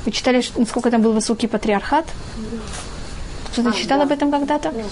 [0.05, 2.07] Вы читали, насколько там был высокий патриархат?
[3.53, 4.05] Кто-то а, читал да.
[4.05, 4.73] об этом когда-то?
[4.73, 4.83] Да.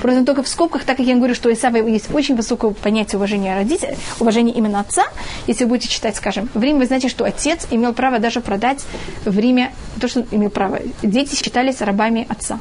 [0.00, 3.18] Просто только в скобках, так как я говорю, что у Исава есть очень высокое понятие
[3.18, 5.04] уважения родителей, уважения именно отца.
[5.46, 8.84] Если вы будете читать, скажем, в Риме, вы знаете, что отец имел право даже продать
[9.24, 10.80] в Риме то, что имел право.
[11.02, 12.58] Дети считались рабами отца.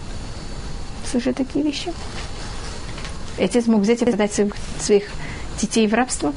[1.10, 1.93] Слышали такие вещи?
[3.38, 5.04] Отец мог взять и продать своих, своих
[5.62, 6.34] детей в рабство.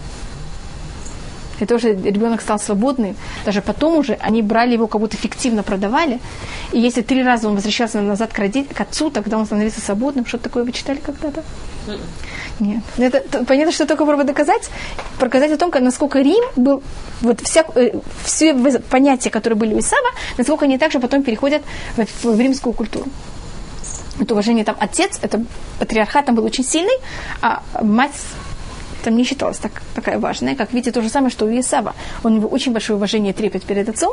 [1.60, 3.16] И тоже ребенок стал свободным.
[3.44, 6.18] Даже потом уже они брали его, как будто фиктивно продавали.
[6.72, 8.64] И если три раза он возвращался назад к, роди...
[8.64, 10.26] к отцу, тогда он становился свободным.
[10.26, 11.42] Что такое вы читали когда-то?
[12.60, 12.82] Нет.
[12.98, 14.70] Это, понятно, что только пробовать доказать,
[15.18, 16.82] показать о том, насколько Рим был,
[17.20, 18.54] вот вся, э, все
[18.90, 21.62] понятия, которые были у Исава, насколько они также потом переходят
[21.96, 23.06] в, в римскую культуру.
[24.20, 25.44] Это уважение там отец, это
[25.78, 26.96] патриархат там был очень сильный,
[27.40, 28.12] а мать
[29.02, 30.54] там не считалась так, такая важная.
[30.54, 31.94] Как видите, то же самое, что у Исава.
[32.24, 34.12] У него очень большое уважение трепет перед отцом,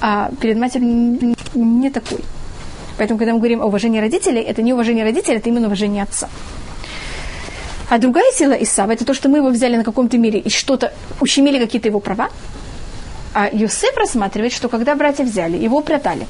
[0.00, 2.20] а перед матерью не такой.
[2.96, 6.28] Поэтому, когда мы говорим о уважении родителей, это не уважение родителей, это именно уважение отца.
[7.88, 10.92] А другая сила Исава– это то, что мы его взяли на каком-то мире и что-то,
[11.20, 12.30] ущемили какие-то его права.
[13.34, 16.26] А Юсеф рассматривает, что когда братья взяли, его продали.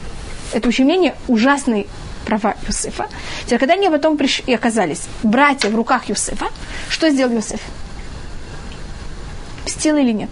[0.53, 1.87] Это ущемление ужасной
[2.25, 3.07] права Юсефа.
[3.45, 6.47] Теперь, когда они потом пришли и оказались братья в руках Юсефа,
[6.89, 7.61] что сделал Юсеф?
[9.65, 10.31] Мстил или нет?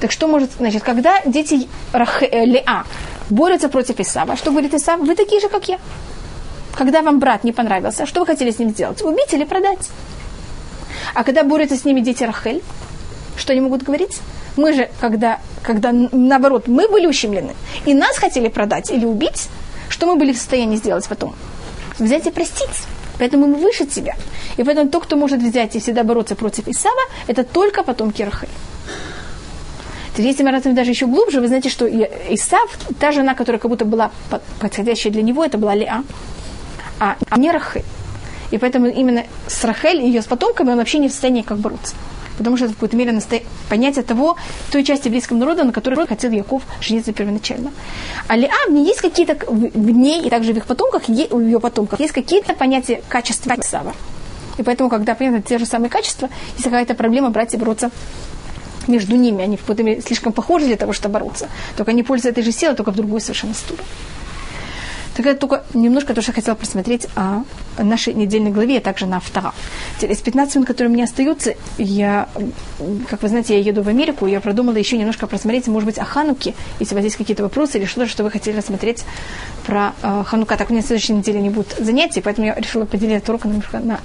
[0.00, 2.84] Так что может, значит, когда дети Рах, э, Леа
[3.28, 5.00] борются против Исава, что говорит Исав?
[5.00, 5.78] Вы такие же, как я.
[6.74, 9.02] Когда вам брат не понравился, что вы хотели с ним сделать?
[9.02, 9.90] Убить или продать?
[11.14, 12.62] А когда борются с ними дети Рахель,
[13.36, 14.18] что они могут говорить?
[14.56, 17.54] Мы же, когда, когда наоборот, мы были ущемлены,
[17.86, 19.48] и нас хотели продать или убить,
[19.88, 21.34] что мы были в состоянии сделать потом?
[21.98, 22.84] Взять и простить.
[23.20, 24.14] Поэтому мы выше тебя.
[24.56, 28.48] И поэтому тот, кто может взять и всегда бороться против Исава, это только потомки Рахель.
[30.16, 33.84] Если мы развиваем даже еще глубже, вы знаете, что Исав, та жена, которая как будто
[33.84, 34.10] была
[34.58, 36.02] подходящая для него, это была Леа,
[36.98, 37.84] а не Рахель.
[38.52, 41.58] И поэтому именно с Рахель и ее с потомками он вообще не в состоянии как
[41.58, 41.94] бороться.
[42.40, 43.38] Потому что это в какой-то мере насто...
[43.68, 44.38] понятие того,
[44.72, 47.70] той части еврейского народа, на которой хотел Яков жениться первоначально.
[48.28, 51.60] А Леа, в ней есть какие-то, в ней и также в их потомках, в ее
[51.60, 53.92] потомках, есть какие-то понятия качества Исава.
[54.56, 57.90] И поэтому, когда понятно те же самые качества, есть какая-то проблема братья бороться
[58.86, 59.44] между ними.
[59.44, 61.50] Они в слишком похожи для того, чтобы бороться.
[61.76, 63.84] Только они пользуются этой же силой, только в другую совершенно сторону.
[65.26, 67.42] Это только немножко то, что я хотела просмотреть о
[67.78, 69.52] нашей недельной главе, а также на автора.
[70.00, 72.28] Из 15 минут, которые меня остаются, я,
[73.08, 76.04] как вы знаете, я еду в Америку, я продумала еще немножко просмотреть, может быть, о
[76.04, 79.04] Хануке, если у вас есть какие-то вопросы или что-то, что вы хотели рассмотреть
[79.66, 80.56] про э, Ханука.
[80.56, 83.44] Так у меня в следующей неделе не будет занятий, поэтому я решила поделить этот урок
[83.72, 84.00] на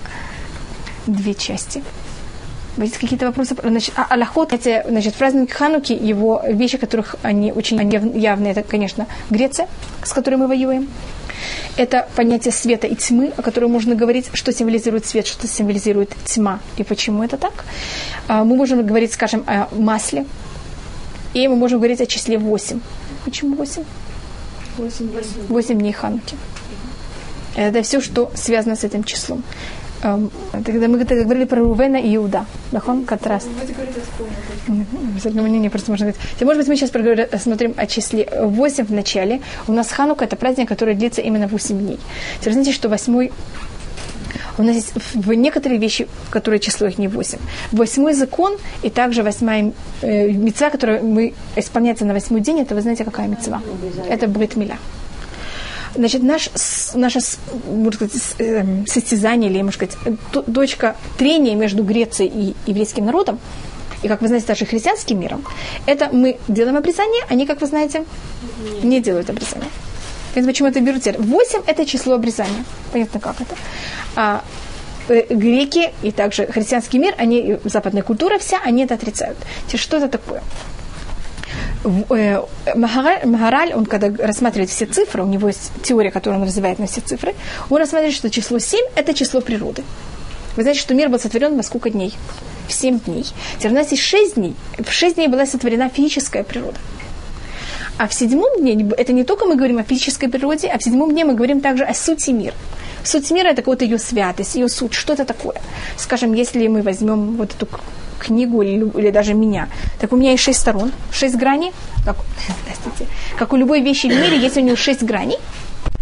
[1.07, 1.83] две части.
[2.77, 3.55] Есть какие-то вопросы?
[3.61, 7.77] Значит, а Аллахот, эти, значит, праздник Хануки, его вещи, которых они очень
[8.17, 9.67] явные, это, конечно, Греция,
[10.03, 10.89] с которой мы воюем.
[11.77, 16.59] Это понятие света и тьмы, о котором можно говорить, что символизирует свет, что символизирует тьма
[16.77, 17.65] и почему это так.
[18.27, 20.25] А, мы можем говорить, скажем, о масле,
[21.33, 22.79] и мы можем говорить о числе 8.
[23.25, 23.83] Почему 8?
[24.77, 25.47] 8, 8.
[25.49, 26.37] 8 дней Хануки.
[27.55, 29.43] Это все, что связано с этим числом.
[30.01, 32.45] Тогда мы говорили про Рувена и Иуда.
[32.71, 33.47] Нахон, как раз.
[34.67, 36.21] Мнение просто можно говорить.
[36.41, 36.89] Может быть, мы сейчас
[37.31, 39.41] посмотрим о числе 8 в начале.
[39.67, 41.99] У нас Ханука– это праздник, который длится именно 8 дней.
[42.39, 43.31] Теперь знаете, что восьмой
[44.57, 47.37] у нас есть в некоторые вещи, которые число их не 8.
[47.71, 52.81] Восьмой закон и также восьмая э, мецва, которая мы исполняется на восьмой день, это вы
[52.81, 53.61] знаете, какая мецва?
[54.09, 54.77] Это Брит Миля.
[55.95, 56.49] Значит, наш,
[56.93, 57.19] наше,
[57.67, 59.97] можно сказать, эм, состязание, или, можно сказать,
[60.53, 63.39] точка трения между Грецией и еврейским народом,
[64.03, 65.43] и, как вы знаете, даже христианским миром,
[65.85, 68.03] это мы делаем обрезание, они, как вы знаете,
[68.83, 69.69] не делают обрезание.
[70.33, 71.19] Понятно, почему это берут теперь?
[71.21, 72.65] Восемь– это число обрезания.
[72.91, 73.55] Понятно, как это.
[74.17, 74.43] А,
[75.07, 79.37] э, греки и также христианский мир, они, западная культура вся, они это отрицают.
[79.67, 80.43] Теперь, что это такое?
[82.09, 82.41] Э,
[82.75, 87.01] Магараль, он когда рассматривает все цифры, у него есть теория, которую он развивает на все
[87.01, 87.35] цифры,
[87.69, 89.83] он рассматривает, что число 7– это число природы.
[90.55, 92.13] Вы знаете, что мир был сотворен во сколько дней?
[92.67, 93.25] В 7 дней.
[93.57, 94.55] Теперь у нас есть 6 дней.
[94.77, 96.77] В 6 дней была сотворена физическая природа.
[97.97, 101.11] А в седьмом дне, это не только мы говорим о физической природе, а в седьмом
[101.11, 102.55] дне мы говорим также о сути мира.
[103.05, 104.93] Суть мира– это какая-то ее святость, ее суть.
[104.93, 105.61] Что это такое?
[105.95, 107.67] Скажем, если мы возьмем вот эту
[108.19, 111.71] книгу или, или даже меня, так у меня есть шесть сторон, шесть граней.
[112.05, 112.17] Как,
[113.37, 115.37] как у любой вещи в мире есть у нее шесть граней.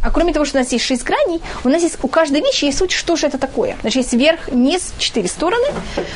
[0.04, 2.66] А кроме того, что у нас есть шесть граней, у нас есть у каждой вещи
[2.66, 3.78] есть суть, что же это такое.
[3.82, 5.66] Значит, есть верх, низ, четыре стороны,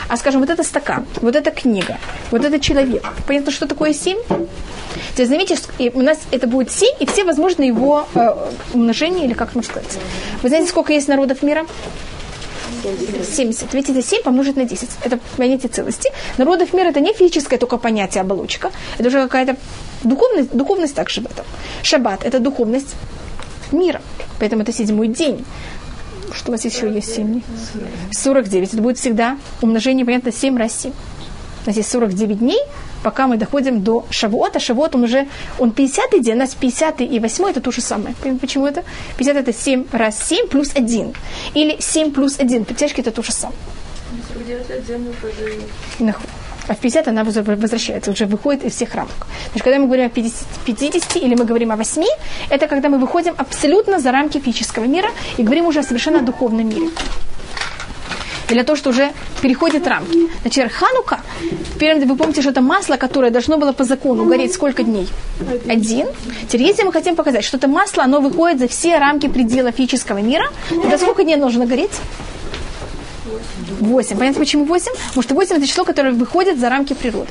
[0.10, 1.98] а скажем, вот это стакан, вот это книга,
[2.30, 3.04] вот это человек.
[3.26, 4.18] Понятно, что такое семь?
[5.14, 5.58] Теперь заметьте,
[5.94, 8.30] у нас это будет семь, и все возможные его э,
[8.74, 9.98] умножения, или как можно сказать.
[10.42, 11.66] Вы знаете, сколько есть народов мира?
[13.24, 13.74] 70.
[13.74, 14.90] Ведь это 7 помножить на 10.
[15.04, 16.12] Это понятие целости.
[16.38, 18.72] Народов мира это не физическое только понятие оболочка.
[18.98, 19.58] Это уже какая-то
[20.04, 21.46] духовность, духовность также в этом.
[21.84, 22.96] Шаббат– это духовность
[23.72, 24.02] мира.
[24.40, 25.46] Поэтому это седьмой день.
[26.34, 27.44] Что у вас еще есть 7 дней?
[28.12, 28.74] 49.
[28.74, 30.92] Это будет всегда умножение, понятно, 7 раз 7.
[30.92, 32.60] У нас есть 49 дней,
[33.04, 34.60] пока мы доходим до Шавуота.
[34.60, 35.28] Шавуот, он уже,
[35.60, 38.16] он 50 день, у нас 50 и 8 это то же самое.
[38.42, 38.84] Почему это?
[39.18, 41.14] 50 это 7 раз 7 плюс 1.
[41.56, 42.66] Или 7 плюс 1.
[42.66, 43.58] Притяжки это то же самое.
[46.68, 49.28] А в 50 она возвращается, уже выходит из всех рамок.
[49.52, 52.04] Значит, когда мы говорим о 50, 50 или мы говорим о 8,
[52.50, 56.68] это когда мы выходим абсолютно за рамки физического мира и говорим уже о совершенно духовном
[56.68, 56.90] мире
[58.54, 60.30] для того, что уже переходит рамки.
[60.42, 61.22] Значит, Ханука,
[61.80, 65.08] вы помните, что это масло, которое должно было по закону гореть сколько дней?
[65.68, 66.08] Один.
[66.48, 70.20] Теперь, если мы хотим показать, что это масло, оно выходит за все рамки предела физического
[70.20, 71.92] мира, тогда сколько дней нужно гореть?
[73.80, 74.18] Восемь.
[74.18, 74.94] Понятно, почему восемь?
[75.10, 77.30] Потому что восемь это число, которое выходит за рамки природы.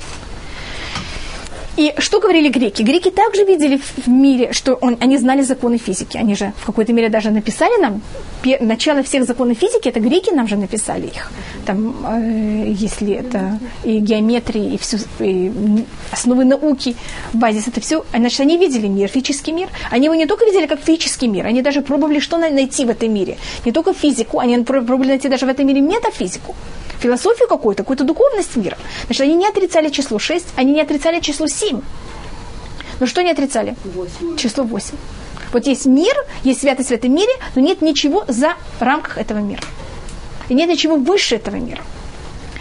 [1.76, 2.82] И что говорили греки?
[2.82, 6.16] Греки также видели в мире, что он, они знали законы физики.
[6.16, 8.02] Они же в какой-то мере даже написали нам
[8.60, 11.32] начало всех законов физики, это греки нам же написали их.
[11.64, 15.52] Там, э, если это и геометрия, и, всю, и
[16.12, 16.94] основы науки,
[17.32, 18.04] базис, это все.
[18.14, 19.68] Значит, они видели мир, физический мир.
[19.90, 23.12] Они его не только видели как физический мир, они даже пробовали что найти в этом
[23.12, 23.36] мире.
[23.64, 26.54] Не только физику, они пробовали найти даже в этом мире метафизику
[27.06, 28.76] философию какую-то, какую-то духовность мира.
[29.06, 31.80] Значит, они не отрицали число 6, они не отрицали число 7.
[33.00, 33.76] Но что они отрицали?
[33.84, 34.36] 8.
[34.36, 34.94] Число 8.
[35.52, 36.14] Вот есть мир,
[36.44, 39.62] есть святость в этом мире, но нет ничего за рамках этого мира.
[40.48, 41.82] И нет ничего выше этого мира.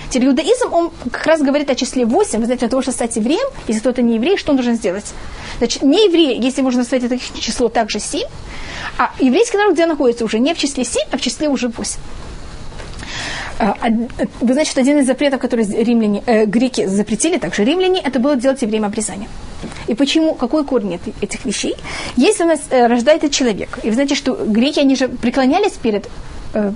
[0.10, 2.40] Теперь иудаизм, он как раз говорит о числе 8.
[2.40, 5.06] Вы знаете, для того, чтобы стать евреем, если кто-то не еврей, что он должен сделать?
[5.58, 8.22] Значит, не еврей, если можно назвать это число также 7,
[8.98, 10.40] а еврейский народ где находится уже?
[10.40, 12.00] Не в числе 7, а в числе уже 8.
[13.58, 13.76] А,
[14.42, 18.36] вы знаете, что один из запретов, который римляне, э, греки запретили, также римляне, это было
[18.36, 19.30] делать евреям обрезание.
[19.88, 21.76] И почему, какой корень этих вещей?
[22.18, 26.10] Если у нас э, рождается человек, и вы знаете, что греки, они же преклонялись перед
[26.54, 26.74] э,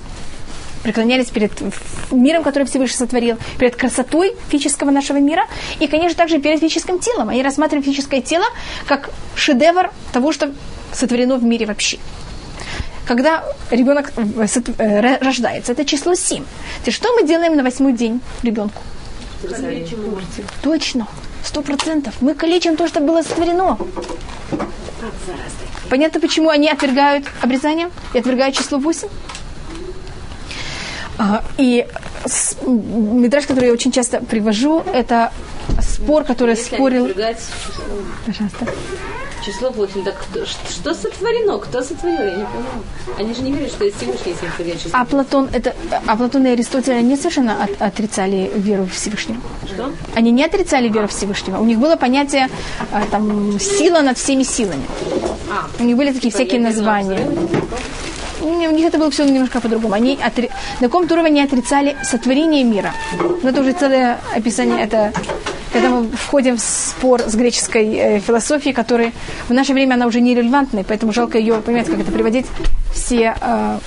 [0.83, 1.51] преклонялись перед
[2.09, 5.45] миром, который Всевышний сотворил, перед красотой физического нашего мира,
[5.79, 7.27] и, конечно, также перед физическим телом.
[7.27, 8.45] Они рассматривают физическое тело
[8.87, 10.53] как шедевр того, что
[10.93, 11.99] сотворено в мире вообще
[13.09, 14.45] когда ребенок э,
[14.77, 15.71] э, рождается.
[15.71, 16.43] Это число 7.
[16.85, 18.83] То что мы делаем на восьмой день ребенку?
[20.61, 21.07] Точно.
[21.43, 22.13] Сто процентов.
[22.21, 23.77] Мы калечим то, что было сотворено.
[25.89, 29.07] Понятно, почему они отвергают обрезание и отвергают число 8?
[31.17, 31.87] А, и
[32.67, 35.31] метраж, который я очень часто привожу, это
[35.81, 37.07] спор, который Если спорил...
[38.25, 38.67] Пожалуйста.
[39.49, 40.03] Число 8.
[40.03, 40.15] Так
[40.69, 41.57] что сотворено?
[41.57, 42.19] Кто сотворил?
[42.19, 42.83] Я не понимаю.
[43.17, 44.91] Они же не верят, что есть Всевышний, если сотворил число.
[44.93, 49.41] А Платон, это, а Платон и Аристотель не совершенно от, отрицали веру в Всевышнего.
[49.65, 49.91] Что?
[50.13, 51.57] Они не отрицали веру в Всевышнего.
[51.57, 52.47] У них было понятие
[52.91, 54.83] а, там, сила над всеми силами.
[55.49, 57.27] А, У них были такие всякие названия.
[58.41, 59.95] У них это было все немножко по-другому.
[59.95, 60.51] Они отри...
[60.79, 62.93] на каком-то уровне отрицали сотворение мира.
[63.41, 65.11] Но это уже целое описание, это
[65.71, 69.11] когда мы входим в спор с греческой э, философией, которая
[69.47, 72.45] в наше время она уже не релевантная, поэтому жалко ее, понимаете, как это приводить
[72.93, 73.79] все э,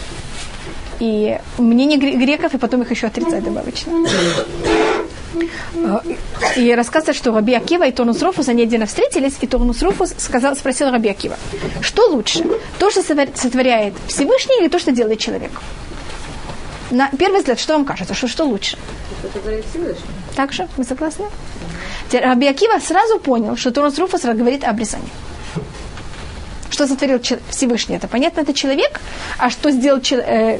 [1.00, 3.92] и мнение греков, и потом их еще отрицать добавочно.
[5.74, 6.00] Э,
[6.56, 10.54] и рассказывается, что Раби Акива и Тонус Руфус, они отдельно встретились, и Тонус Руфус сказал,
[10.56, 11.36] спросил Раби Акива,
[11.80, 12.44] что лучше,
[12.78, 15.50] то, что сотворяет Всевышний, или то, что делает человек?
[16.90, 18.76] На первый взгляд, что вам кажется, что, что лучше?
[20.36, 21.24] Так же, вы согласны?
[22.14, 25.08] Раби Акива сразу понял, что Торос Руфус говорит о обрезании.
[26.70, 27.96] Что сотворил Всевышний?
[27.96, 29.00] Это понятно, это человек.
[29.38, 30.58] А что сделал э,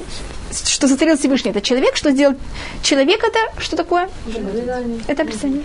[0.53, 1.51] что сотворил Всевышний?
[1.51, 1.97] Это человек.
[1.97, 2.37] Что сделал
[2.83, 3.25] человек?
[3.25, 4.09] Это что такое?
[5.09, 5.65] Это обрезание.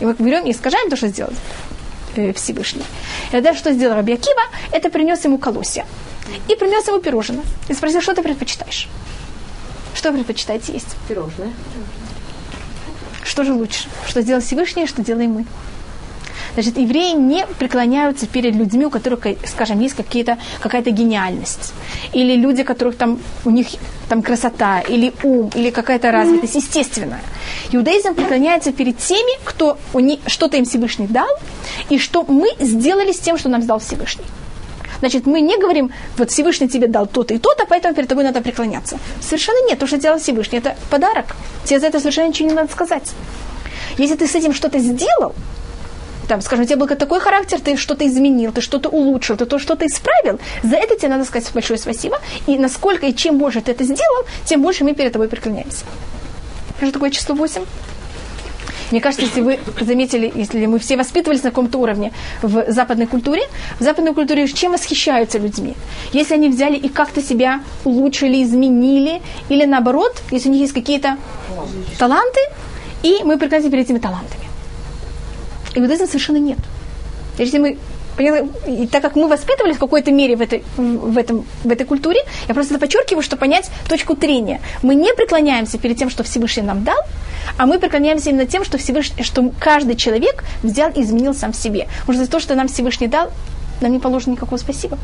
[0.00, 1.32] И мы берем и скажем то, что сделал
[2.16, 2.84] э, Всевышний.
[3.28, 4.42] И тогда что сделал Раби Акива?
[4.72, 5.84] Это принес ему колосья.
[6.48, 7.44] И принес ему пирожное.
[7.68, 8.88] И спросил, что ты предпочитаешь?
[9.94, 10.96] Что вы предпочитаете есть?
[11.08, 11.52] Пирожное.
[13.30, 13.84] Что же лучше?
[14.08, 15.44] Что сделал Всевышний, что делаем мы?
[16.54, 21.72] Значит, евреи не преклоняются перед людьми, у которых, скажем, есть какие-то, какая-то гениальность.
[22.12, 23.68] Или люди, которых там, у них
[24.08, 27.22] там красота, или ум, или какая-то развитость, естественная.
[27.70, 31.28] Иудаизм преклоняется перед теми, кто у них, что-то им Всевышний дал,
[31.88, 34.24] и что мы сделали с тем, что нам дал Всевышний.
[35.00, 38.40] Значит, мы не говорим, вот Всевышний тебе дал то-то и то-то, поэтому перед тобой надо
[38.40, 38.98] преклоняться.
[39.20, 39.78] Совершенно нет.
[39.78, 41.36] То, что сделал Всевышний, это подарок.
[41.64, 43.10] Тебе за это совершенно ничего не надо сказать.
[43.98, 45.34] Если ты с этим что-то сделал,
[46.28, 49.58] там, скажем, у тебя был такой характер, ты что-то изменил, ты что-то улучшил, ты то
[49.58, 52.20] что-то исправил, за это тебе надо сказать большое спасибо.
[52.46, 55.84] И насколько и чем больше ты это сделал, тем больше мы перед тобой преклоняемся.
[56.80, 57.64] Что такое число 8?
[58.90, 62.12] Мне кажется, если вы заметили, если мы все воспитывались на каком-то уровне
[62.42, 63.42] в западной культуре,
[63.78, 65.74] в западной культуре чем восхищаются людьми?
[66.12, 71.16] Если они взяли и как-то себя улучшили, изменили, или наоборот, если у них есть какие-то
[71.98, 72.40] таланты,
[73.02, 74.44] и мы прекрасно перед этими талантами.
[75.74, 76.58] И вот этого совершенно нет.
[77.38, 77.78] Если мы
[78.18, 82.20] и так как мы воспитывались в какой-то мере в этой, в, этом, в этой культуре,
[82.48, 84.60] я просто подчеркиваю, чтобы понять точку трения.
[84.82, 86.98] Мы не преклоняемся перед тем, что Всевышний нам дал,
[87.56, 91.88] а мы преклоняемся именно тем, что, Всевышний, что каждый человек взял и изменил сам себе.
[92.06, 93.30] Может, за то, что нам Всевышний дал,
[93.80, 94.98] нам не положено никакого спасибо.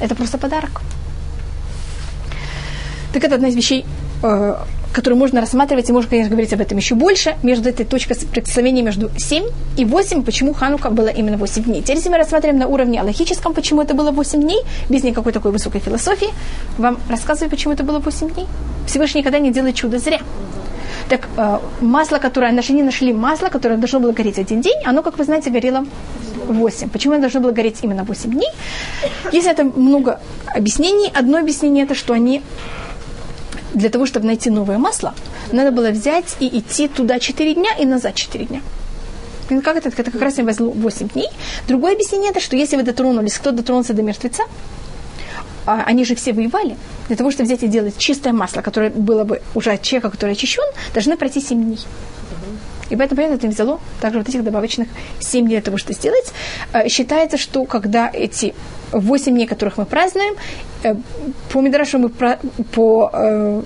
[0.00, 0.82] Это просто подарок.
[3.12, 3.84] Так это одна из вещей,
[4.22, 4.56] э,
[4.92, 8.82] которую можно рассматривать, и можно, конечно, говорить об этом еще больше, между этой точкой соприкосновения
[8.82, 9.44] между 7
[9.76, 11.82] и 8, почему Ханука было именно 8 дней.
[11.82, 15.52] Теперь, если мы рассматриваем на уровне аллахическом, почему это было 8 дней, без никакой такой
[15.52, 16.28] высокой философии,
[16.78, 18.46] вам рассказываю, почему это было 8 дней.
[18.86, 20.20] Всевышний никогда не делает чудо зря.
[21.08, 25.18] Так э, масло, которое не нашли масло, которое должно было гореть один день, оно, как
[25.18, 25.84] вы знаете, горело
[26.48, 26.88] 8.
[26.90, 28.48] Почему оно должно было гореть именно 8 дней?
[29.32, 31.10] Есть это много объяснений.
[31.14, 32.42] Одно объяснение это, что они
[33.74, 35.14] для того, чтобы найти новое масло,
[35.52, 38.60] надо было взять и идти туда 4 дня и назад 4 дня.
[39.62, 39.88] Как это?
[39.88, 41.28] Это как раз не возло 8 дней.
[41.68, 44.44] Другое объяснение это, что если вы дотронулись, кто дотронулся до мертвеца,
[45.66, 46.76] а они же все воевали,
[47.08, 50.32] для того, чтобы взять и делать чистое масло, которое было бы уже от человека, который
[50.32, 50.62] очищен,
[50.94, 51.78] должны пройти 7 дней.
[52.90, 54.88] И поэтому, понятно, это взяло также вот этих добавочных
[55.20, 56.32] 7 дней для того, чтобы сделать.
[56.72, 58.54] Э, считается, что когда эти
[58.92, 60.34] 8 дней, которых мы празднуем,
[60.82, 60.94] э,
[61.50, 63.62] по Мидрашу мы по э,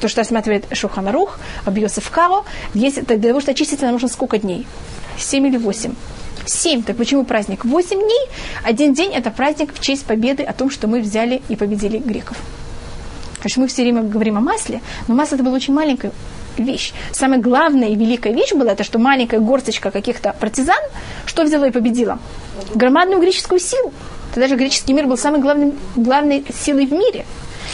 [0.00, 4.66] то, что рассматривает Шуханарух, Абьосиф Каро, если, для того, чтобы очиститься, нам нужно сколько дней?
[5.18, 5.94] 7 или 8?
[6.46, 6.82] 7.
[6.82, 7.64] Так почему праздник?
[7.64, 8.26] 8 дней.
[8.62, 12.36] Один день– это праздник в честь победы о том, что мы взяли и победили греков.
[13.40, 16.12] Конечно, мы все время говорим о масле, но масло это было очень маленькое
[16.58, 16.92] вещь.
[17.12, 20.82] Самая главная и великая вещь была это, что маленькая горсточка каких-то партизан,
[21.26, 22.18] что взяла и победила?
[22.74, 23.92] Громадную греческую силу.
[24.34, 27.24] Тогда же греческий мир был самой главной, главной силой в мире.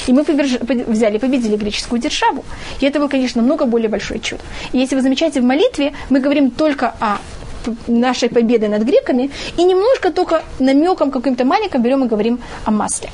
[0.06, 2.44] И мы взяли, победили греческую державу.
[2.80, 4.42] И это было, конечно, намного более большое чудо.
[4.72, 7.18] И если вы замечаете, в молитве мы говорим только о
[7.86, 13.10] нашей победы над греками, и немножко только намеком каким-то маленьким берем и говорим о масле.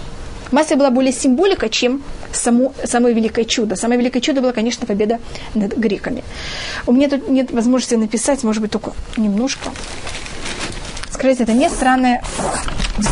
[0.51, 2.03] Масле была более символика, чем
[2.33, 3.77] само, самое великое чудо.
[3.77, 5.19] Самое великое чудо было, конечно, победа
[5.55, 6.25] над греками.
[6.87, 9.71] У меня тут нет возможности написать, может быть, только немножко.
[11.11, 12.23] Скажите, это не странное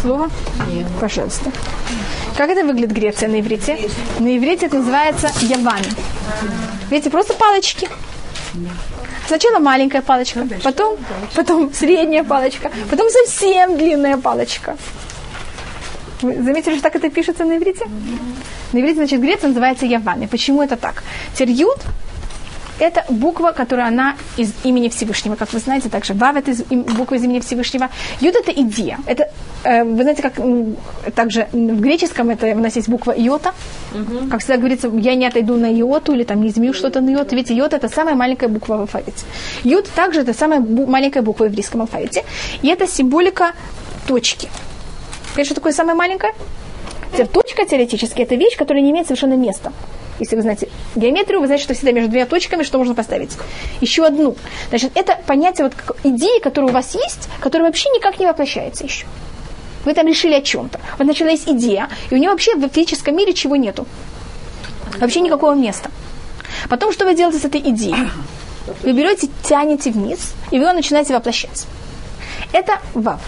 [0.01, 0.31] слово?
[0.73, 0.87] Нет.
[1.01, 1.51] Пожалуйста.
[2.37, 3.79] Как это выглядит Греция на иврите?
[4.19, 5.83] На иврите это называется Яван.
[6.91, 7.89] Видите, просто палочки.
[9.27, 10.97] Сначала маленькая палочка, потом,
[11.35, 14.77] потом средняя палочка, потом совсем длинная палочка.
[16.23, 17.85] Вы заметили, что так это пишется на иврите?
[18.73, 20.23] На иврите, значит, Греция называется Яван.
[20.23, 21.03] И почему это так?
[21.35, 21.79] Терьют
[22.79, 25.35] это буква, которая она из имени Всевышнего.
[25.35, 27.89] Как вы знаете, также Вав это из, буква из имени Всевышнего.
[28.21, 28.99] Юд это идея.
[29.07, 29.31] Это,
[29.65, 30.35] э, вы знаете, как
[31.15, 33.53] также в греческом это у нас есть буква Йота.
[33.95, 34.29] Угу.
[34.31, 37.37] Как всегда говорится, я не отойду на Йоту или там не изменю что-то на Йоту.
[37.37, 39.25] Ведь Йота это самая маленькая буква в алфавите.
[39.65, 42.25] Юд также это самая бу- маленькая буква в еврейском алфавите.
[42.63, 43.53] И это символика
[44.07, 44.49] точки.
[45.43, 46.33] Что такое самая маленькая?
[47.33, 49.73] Точка теоретически это вещь, которая не имеет совершенно места.
[50.19, 53.37] Если вы знаете геометрию, вы знаете, что всегда между двумя точками что можно поставить?
[53.81, 54.37] Еще одну.
[54.69, 59.07] Значит, это понятие вот идеи, которая у вас есть, которая вообще никак не воплощается еще.
[59.85, 60.81] Вы там решили о чем-то.
[60.99, 63.87] Вот сначала есть идея, и у нее вообще в физическом мире чего нету.
[64.99, 65.91] Вообще никакого места.
[66.69, 68.09] Потом, что вы делаете с этой идеей?
[68.83, 71.67] Вы берете, тянете вниз, и вы ее начинаете воплощать.
[72.53, 73.21] Это вав.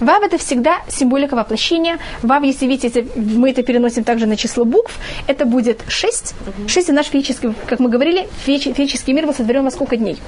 [0.00, 1.98] Вав это всегда символика воплощения.
[2.22, 6.34] Вав, если видите, мы это переносим также на число букв, это будет 6.
[6.66, 10.18] 6 это наш физический, как мы говорили, физический мир был сотворен во сколько дней?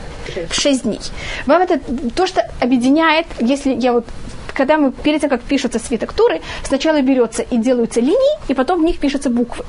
[0.49, 1.01] В 6 дней.
[1.47, 1.81] Вав это
[2.15, 4.07] то, что объединяет, если я вот
[4.55, 8.85] когда мы перед тем, как пишутся свитоктуры, сначала берется и делаются линии, и потом в
[8.85, 9.65] них пишутся буквы.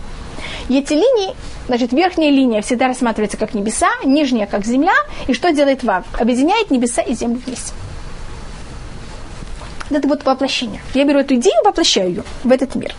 [0.67, 1.35] И эти линии,
[1.67, 4.95] значит, верхняя линия всегда рассматривается как небеса, нижняя как земля.
[5.27, 6.05] И что делает Вав?
[6.19, 7.73] Объединяет небеса и землю вместе.
[9.89, 10.81] Это вот воплощение.
[10.93, 12.93] Я беру эту идею, воплощаю ее в этот мир.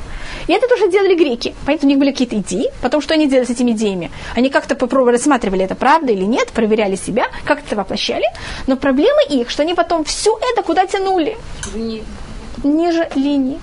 [0.46, 1.54] И это тоже делали греки.
[1.64, 2.70] Понятно, у них были какие-то идеи.
[2.82, 4.10] Потом, что они делали с этими идеями?
[4.34, 8.24] Они как-то попробовали, рассматривали, это правда или нет, проверяли себя, как это воплощали.
[8.66, 11.36] Но проблема их, что они потом все это куда тянули?
[11.72, 12.02] Вниз.
[12.64, 13.60] Ниже линии.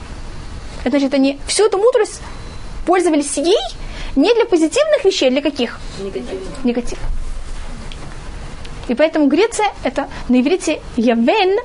[0.84, 2.22] Это значит, они всю эту мудрость
[2.86, 3.58] пользовались ей
[4.16, 5.80] не для позитивных вещей, а для каких?
[6.00, 6.64] Негативных.
[6.64, 7.00] Негатив.
[8.88, 11.60] И поэтому Греция это на иврите явен,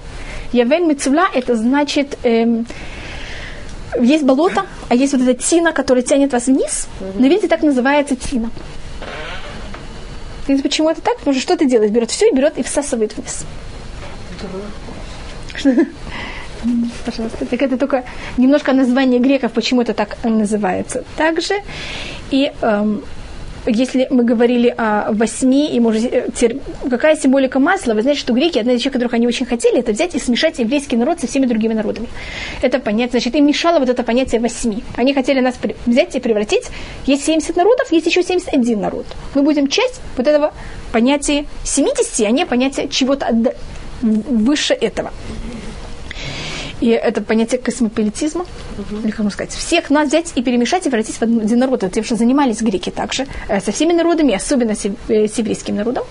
[0.52, 2.66] явен мецула, это значит эм,
[4.00, 6.88] есть болото, а есть вот эта тина, которая тянет вас вниз.
[7.18, 8.50] На иврите так называется тина.
[10.48, 11.18] И почему это так?
[11.18, 11.90] Потому что что ты делаешь?
[11.90, 13.44] Берет все и берет и всасывает вниз.
[17.04, 17.44] Пожалуйста.
[17.46, 18.04] Так это только
[18.36, 21.04] немножко название греков, почему это так называется.
[21.16, 21.54] Также
[22.30, 23.02] и эм,
[23.66, 26.28] если мы говорили о восьми, и может, э,
[26.88, 29.92] какая символика масла, вы знаете, что греки, одна из вещей, которых они очень хотели, это
[29.92, 32.08] взять и смешать еврейский народ со всеми другими народами.
[32.60, 34.82] Это понятие, значит, им мешало вот это понятие восьми.
[34.96, 35.54] Они хотели нас
[35.86, 36.64] взять и превратить,
[37.06, 39.06] есть 70 народов, есть еще 71 народ.
[39.34, 40.52] Мы будем часть вот этого
[40.92, 43.54] понятия 70, а не понятие чего-то
[44.02, 45.12] выше этого.
[46.82, 48.44] И это понятие космополитизма,
[49.04, 51.84] или как можно сказать, всех нас взять и перемешать и превратить в один народ.
[51.92, 56.02] Тем, что занимались греки также, э, со всеми народами, особенно с, э, с еврейским народом.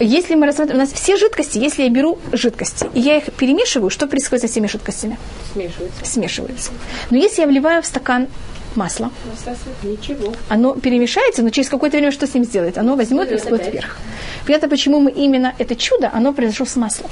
[0.00, 3.90] Если мы рассматриваем, у нас все жидкости, если я беру жидкости, и я их перемешиваю,
[3.90, 5.16] что происходит со всеми жидкостями?
[5.52, 6.04] Смешиваются.
[6.04, 6.70] Смешиваются.
[7.10, 8.26] Но если я вливаю в стакан
[8.74, 9.12] масло,
[9.84, 10.34] Ничего.
[10.48, 12.78] оно перемешается, но через какое-то время что с ним сделает?
[12.78, 13.96] Оно возьмет и всплывет вверх.
[14.44, 17.10] Понятно, почему мы именно это чудо, оно произошло с маслом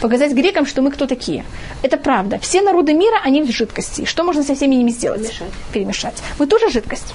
[0.00, 1.44] показать грекам, что мы кто такие.
[1.82, 2.38] Это правда.
[2.38, 4.04] Все народы мира, они в жидкости.
[4.04, 5.22] Что можно со всеми ними сделать?
[5.22, 5.52] Перемешать.
[5.72, 6.22] Перемешать.
[6.38, 7.14] Мы тоже жидкость.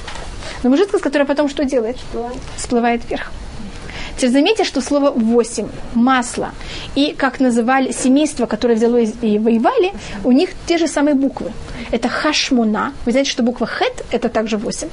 [0.64, 1.98] Но мы жидкость, которая потом что делает?
[1.98, 3.32] Всплывает, Всплывает вверх.
[4.20, 6.52] Теперь заметьте, что слово «восемь», «масло»
[6.94, 9.94] и, как называли семейство, которое взяло и воевали,
[10.26, 11.54] у них те же самые буквы.
[11.92, 12.92] Это «хашмуна».
[13.06, 14.90] Вы знаете, что буква «хет»– это также восемь.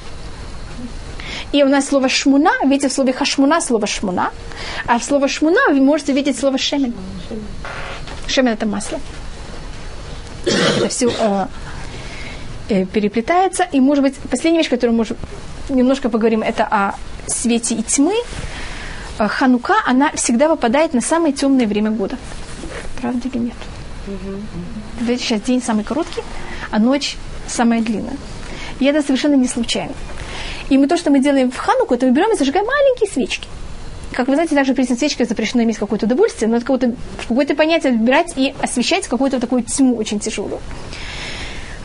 [1.57, 4.31] И у нас слово шмуна, видите, в слове хашмуна слово шмуна,
[4.87, 6.93] а в слово шмуна вы можете видеть слово шемен.
[8.27, 9.01] Шемен это масло.
[10.45, 11.47] Это все э,
[12.69, 13.67] э, переплетается.
[13.73, 15.17] И, может быть, последняя вещь, которую мы можем
[15.71, 16.95] немножко поговорим, это о
[17.27, 18.15] свете и тьмы.
[19.19, 22.19] Э, Ханука, она всегда выпадает на самое темное время года.
[23.01, 23.57] Правда или нет?
[24.07, 25.17] Угу.
[25.17, 26.23] Сейчас день самый короткий,
[26.71, 27.17] а ночь
[27.49, 28.19] самая длинная.
[28.79, 29.95] И это совершенно не случайно.
[30.69, 33.49] И мы то, что мы делаем в Хануку, это мы берем и зажигаем маленькие свечки.
[34.13, 36.97] Как вы знаете, также при свечке запрещено иметь какое-то удовольствие, но это какое-то,
[37.29, 40.61] какое-то понятие брать и освещать какую-то такую тьму очень тяжелую.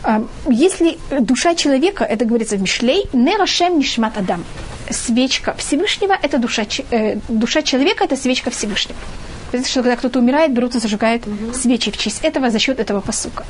[0.02, 4.44] А, если душа человека, это говорится в Мишлей, не рашем нишмат адам.
[4.90, 8.98] Свечка Всевышнего– это душа, э, душа человека, это свечка Всевышнего.
[9.64, 11.52] Что когда кто-то умирает, берут и зажигают угу.
[11.52, 13.44] свечи в честь этого за счет этого посука.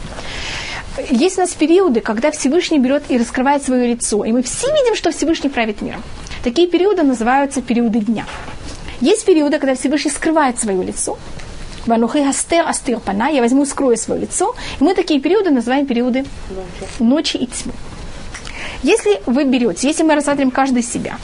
[1.10, 4.94] Есть у нас периоды, когда Всевышний берет и раскрывает свое лицо, и мы все видим,
[4.94, 6.02] что Всевышний правит миром.
[6.44, 8.26] Такие периоды называются периоды дня.
[9.00, 11.18] Есть периоды, когда Всевышний скрывает свое лицо.
[11.86, 14.54] Ванухи астер астер пана, я возьму, скрою свое лицо.
[14.80, 16.24] И мы такие периоды называем периоды
[16.98, 17.72] ночи и тьмы.
[18.82, 21.16] Если вы берете, если мы рассматриваем каждый себя,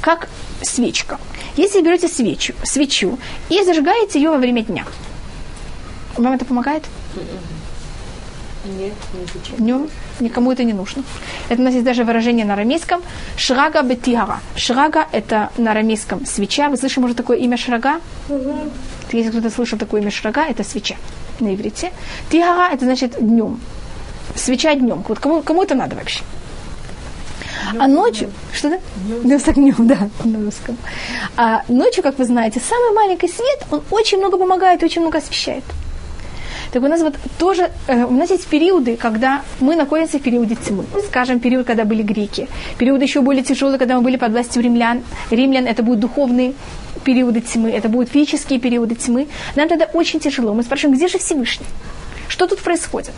[0.00, 0.28] как
[0.62, 1.18] свечка,
[1.56, 4.84] если берете свечу, свечу и зажигаете ее во время дня,
[6.16, 6.84] вам это помогает?
[8.64, 9.88] Нет, не Днем
[10.20, 11.04] никому это не нужно.
[11.48, 13.02] Это у нас есть даже выражение на арамейском
[13.36, 14.40] «шрага бетигара».
[14.56, 16.68] Шрага– это на арамейском свеча.
[16.68, 18.00] Вы слышали, может, такое имя шрага?
[18.28, 18.54] Угу.
[19.12, 20.96] Если кто-то слышал такое имя шрага, это свеча
[21.40, 21.92] на иврите.
[22.30, 23.60] Тигара– это значит днем.
[24.34, 25.04] Свеча днем.
[25.06, 26.22] Вот кому, кому это надо вообще?
[27.78, 28.78] А ночью, что да?
[29.22, 30.76] Днем с огнем, да, на русском.
[31.36, 35.64] А ночью, как вы знаете, самый маленький свет, он очень много помогает, очень много освещает.
[36.72, 40.56] Так у нас вот тоже, э, у нас есть периоды, когда мы находимся в периоде
[40.56, 40.84] тьмы.
[41.08, 42.48] Скажем, период, когда были греки.
[42.78, 45.02] Период еще более тяжелый, когда мы были под властью римлян.
[45.30, 46.54] Римлян это будут духовные
[47.04, 49.28] периоды тьмы, это будут физические периоды тьмы.
[49.54, 50.54] Нам тогда очень тяжело.
[50.54, 51.66] Мы спрашиваем, где же Всевышний?
[52.28, 53.14] Что тут происходит?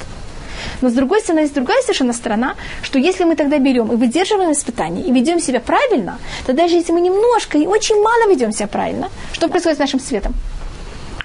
[0.81, 4.53] Но с другой стороны, есть другая совершенно сторона, что если мы тогда берем и выдерживаем
[4.53, 8.69] испытания, и ведем себя правильно, то даже если мы немножко и очень мало ведем себя
[8.69, 10.35] правильно, что происходит с нашим светом?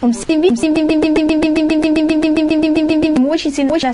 [0.02, 0.10] Он
[3.30, 3.88] очень сильно, очень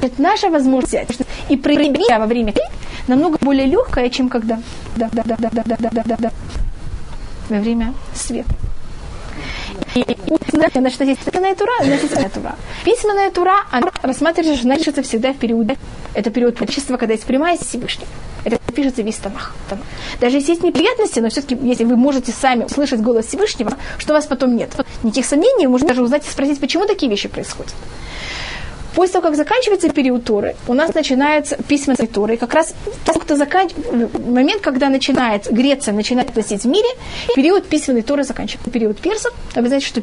[0.00, 2.54] это наша возможность и проявить во время
[3.06, 4.60] намного более легкая, чем когда
[4.96, 6.30] да, да, да, да, да, да, да, да, да,
[7.48, 8.50] во время света.
[10.52, 12.56] Значит, здесь письменная тура, значит, письменная тура.
[12.84, 15.68] Письменная тура, она рассматривается, значит, всегда в период,
[16.14, 18.06] это период пророчества, когда есть прямая с Всевышним.
[18.44, 19.54] Это пишется весь Танах.
[20.20, 24.16] Даже если есть неприятности, но все-таки, если вы можете сами слышать голос Всевышнего, что у
[24.16, 24.70] вас потом нет.
[25.02, 27.74] Никаких сомнений, можно даже узнать и спросить, почему такие вещи происходят.
[28.96, 32.32] После того, как заканчивается период Торы, у нас начинается письменная Тора.
[32.32, 32.74] И как раз
[33.04, 33.72] кто заканч...
[34.26, 36.88] момент, когда начинает Греция начинает платить в мире,
[37.34, 38.70] период письменной Торы заканчивается.
[38.70, 39.34] Период персов.
[39.54, 40.02] А вы знаете, что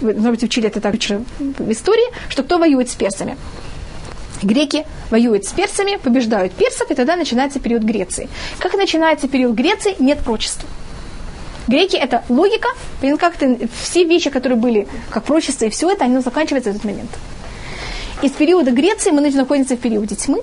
[0.00, 3.36] вы, может быть, учили это так в истории, что кто воюет с персами?
[4.44, 8.28] Греки воюют с персами, побеждают персов, и тогда начинается период Греции.
[8.60, 10.68] Как начинается период Греции, нет прочества.
[11.66, 12.68] Греки– это логика,
[13.18, 17.10] как-то все вещи, которые были как прочество и все это, они заканчиваются в этот момент.
[18.22, 20.42] Из периода Греции мы находимся в периоде тьмы,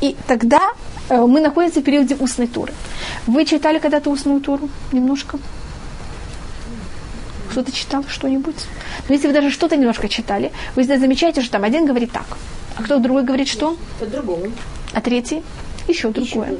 [0.00, 0.60] и тогда
[1.08, 2.72] э, мы находимся в периоде устной туры.
[3.28, 4.68] Вы читали когда-то устную туру?
[4.90, 5.38] Немножко?
[7.50, 8.56] Кто-то читал что-нибудь?
[9.08, 12.26] Но если вы даже что-то немножко читали, вы замечаете, что там один говорит так,
[12.76, 13.76] а кто другой говорит что?
[14.00, 14.46] По-другому.
[14.92, 15.44] А третий?
[15.88, 16.56] Еще другое.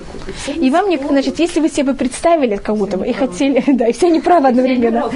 [0.54, 4.48] И вам, не, значит, если вы себе представили кого-то и хотели, да, и все неправы
[4.48, 5.10] одновременно.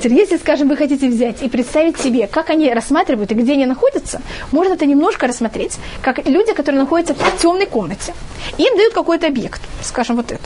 [0.00, 3.66] Теперь, если, скажем, вы хотите взять и представить себе, как они рассматривают и где они
[3.66, 4.20] находятся,
[4.52, 8.14] можно это немножко рассмотреть, как люди, которые находятся в темной комнате.
[8.58, 10.44] Им дают какой-то объект, скажем, вот это.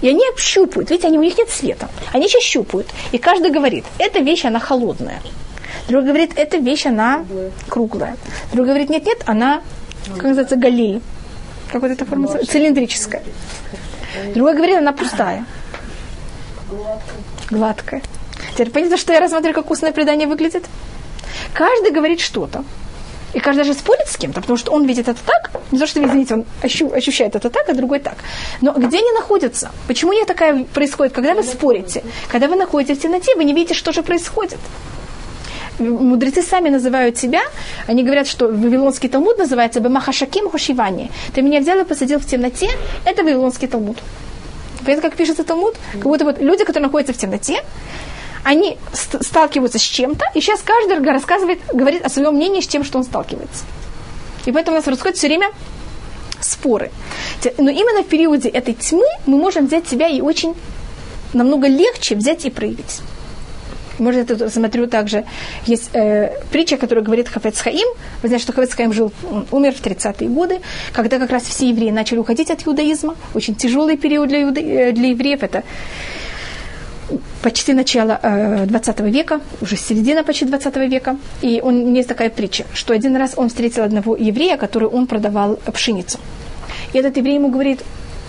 [0.00, 1.88] И они щупают, видите, они, у них нет света.
[2.12, 2.88] Они сейчас щупают.
[3.12, 5.20] И каждый говорит, эта вещь, она холодная.
[5.88, 7.24] Другой говорит, эта вещь, она
[7.68, 8.16] круглая.
[8.52, 9.62] Другой говорит, нет-нет, она
[10.06, 11.00] как называется, галиль.
[11.70, 12.28] Как вот эта форма?
[12.44, 13.22] Цилиндрическая.
[14.34, 15.44] Другой говорит, она пустая.
[17.50, 18.02] Гладкая.
[18.52, 20.64] Теперь понятно, что я рассматриваю, как устное предание выглядит?
[21.52, 22.64] Каждый говорит что-то.
[23.32, 26.04] И каждый даже спорит с кем-то, потому что он видит это так, не то, что,
[26.04, 28.16] извините, он ощущает это так, а другой так.
[28.60, 29.70] Но где они находятся?
[29.86, 31.12] Почему не такая происходит?
[31.12, 34.58] Когда вы спорите, когда вы находитесь в темноте, вы не видите, что же происходит
[35.80, 37.40] мудрецы сами называют себя,
[37.86, 41.10] они говорят, что Вавилонский Талмуд называется Бемахашаким Хушивани.
[41.34, 42.68] Ты меня взял и посадил в темноте,
[43.04, 43.96] это Вавилонский Талмуд.
[44.84, 45.74] Понятно, как пишется Талмуд?
[45.92, 47.62] Как будто вот люди, которые находятся в темноте,
[48.44, 52.98] они сталкиваются с чем-то, и сейчас каждый рассказывает, говорит о своем мнении с тем, что
[52.98, 53.64] он сталкивается.
[54.46, 55.50] И поэтому у нас происходит все время
[56.40, 56.90] споры.
[57.58, 60.54] Но именно в периоде этой тьмы мы можем взять себя и очень
[61.34, 63.00] намного легче взять и проявить.
[64.00, 65.24] Может, я тут смотрю также,
[65.66, 67.86] есть э, притча, которая говорит Хафец Хаим.
[68.22, 69.12] Вы знаете, что Хафец Хаим жил,
[69.50, 70.60] умер в 30-е годы,
[70.92, 73.14] когда как раз все евреи начали уходить от иудаизма.
[73.34, 75.42] Очень тяжелый период для, иуда, э, для евреев.
[75.42, 75.62] Это
[77.42, 81.16] почти начало э, 20 века, уже середина почти 20 века.
[81.42, 85.58] И он, есть такая притча, что один раз он встретил одного еврея, который он продавал
[85.72, 86.18] пшеницу.
[86.94, 87.80] И этот еврей ему говорит,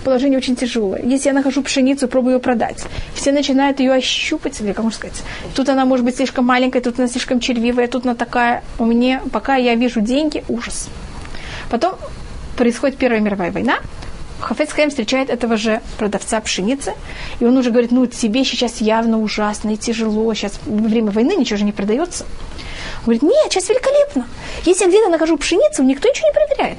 [0.02, 1.02] положение очень тяжелое.
[1.02, 2.84] Если я нахожу пшеницу, пробую ее продать,
[3.14, 5.22] все начинают ее ощупать, или как можно сказать,
[5.54, 9.22] тут она может быть слишком маленькая, тут она слишком червивая, тут она такая, у меня,
[9.32, 10.88] пока я вижу деньги, ужас.
[11.70, 11.94] Потом
[12.56, 13.78] происходит Первая мировая война,
[14.42, 16.94] Хафец Хаим встречает этого же продавца пшеницы,
[17.38, 21.36] и он уже говорит, ну, тебе сейчас явно ужасно и тяжело, сейчас во время войны
[21.36, 22.24] ничего же не продается.
[22.98, 24.26] Он говорит, нет, сейчас великолепно.
[24.64, 26.78] Если я где-то нахожу пшеницу, никто ничего не проверяет.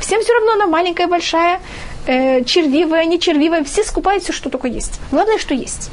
[0.00, 1.60] Всем все равно она маленькая, большая,
[2.06, 5.00] э, червивая, не червивая, все скупают все, что только есть.
[5.10, 5.90] Главное, что есть.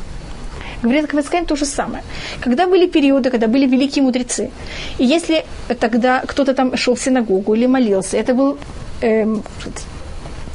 [0.84, 2.04] Говорят, Кавецкаем то же самое.
[2.40, 4.50] Когда были периоды, когда были великие мудрецы,
[4.98, 5.46] и если
[5.80, 8.58] тогда кто-то там шел в синагогу или молился, это был
[9.02, 9.44] эм,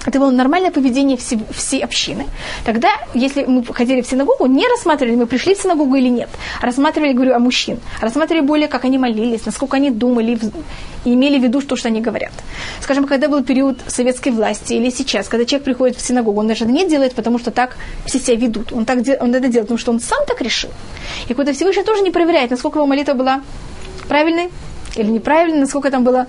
[0.06, 2.26] это было нормальное поведение всей, всей общины.
[2.64, 6.28] Тогда, если мы ходили в синагогу, не рассматривали, мы пришли в синагогу или нет,
[6.62, 7.78] рассматривали, говорю, о мужчин.
[8.00, 10.38] Рассматривали более, как они молились, насколько они думали
[11.04, 12.32] и имели в виду то, что они говорят.
[12.80, 16.66] Скажем, когда был период советской власти или сейчас, когда человек приходит в синагогу, он даже
[16.66, 18.72] не делает, потому что так все себя ведут.
[18.72, 20.70] Он, так, он это делает, потому что он сам так решил.
[21.28, 23.42] И когда Всевышний тоже не проверяет, насколько его молитва была
[24.08, 24.50] правильной
[24.96, 26.26] или неправильной, насколько там было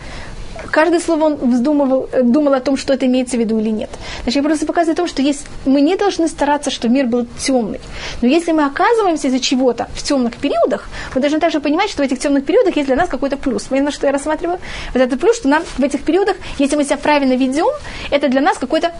[0.71, 3.89] каждое слово он вздумывал, думал о том, что это имеется в виду или нет.
[4.23, 7.79] Значит, я просто показываю то, что есть, мы не должны стараться, что мир был темный.
[8.21, 12.05] Но если мы оказываемся из-за чего-то в темных периодах, мы должны также понимать, что в
[12.05, 13.63] этих темных периодах есть для нас какой-то плюс.
[13.63, 14.59] Понятно, что я рассматриваю?
[14.93, 17.67] Вот это плюс, что нам в этих периодах, если мы себя правильно ведем,
[18.11, 18.91] это для нас какой-то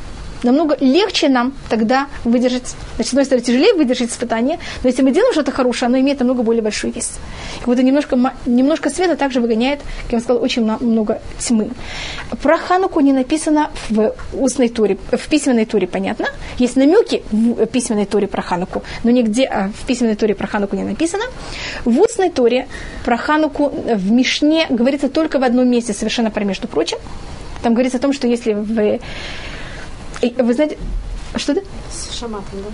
[0.44, 5.12] намного легче нам тогда выдержать, значит, с одной стороны, тяжелее выдержать испытание, но если мы
[5.12, 7.20] делаем что-то хорошее, оно имеет намного более большой вес.
[7.62, 11.70] И вот немножко, немножко света также выгоняет, как я сказала, очень много тьмы.
[12.42, 16.28] Про Хануку не написано в устной туре, в письменной туре, понятно.
[16.58, 20.76] Есть намеки в письменной туре про Хануку, но нигде а в письменной туре про Хануку
[20.76, 21.24] не написано.
[21.86, 22.68] В устной туре
[23.06, 26.98] про Хануку в Мишне говорится только в одном месте, совершенно про между прочим.
[27.64, 29.00] Там говорится о том, что если вы...
[30.22, 30.78] Вы знаете...
[31.36, 31.62] Что это?
[31.92, 32.70] С шабатом, да?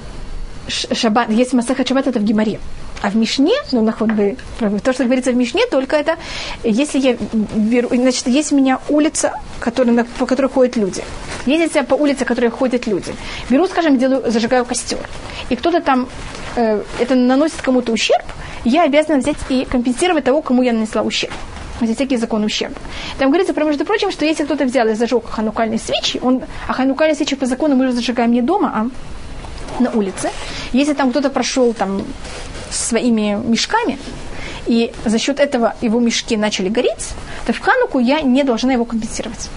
[0.68, 2.60] Шаббат, если Масаха Шаббат, это в Гимаре.
[3.02, 6.16] А в Мишне, ну, наход вы правы, то, что говорится в Мишне, только это,
[6.64, 7.18] если я
[7.54, 11.04] беру, значит, есть у меня улица, которая, по которой ходят люди.
[11.46, 13.14] Если я по улице, по которой ходят люди,
[13.50, 15.00] беру, скажем, делаю, зажигаю костер,
[15.50, 16.08] и кто-то там,
[16.56, 18.24] э, это наносит кому-то ущерб,
[18.64, 21.34] я обязана взять и компенсировать того, кому я нанесла ущерб
[21.88, 22.76] всякий закон ущерба.
[23.18, 26.74] Там говорится, про, между прочим, что если кто-то взял и зажег ханукальные свечи, он, а
[26.74, 30.30] ханукальные свечи по закону мы зажигаем не дома, а на улице.
[30.72, 32.04] Если там кто-то прошел там
[32.70, 33.98] своими мешками,
[34.66, 37.10] и за счет этого его мешки начали гореть,
[37.46, 39.50] то в хануку я не должна его компенсировать.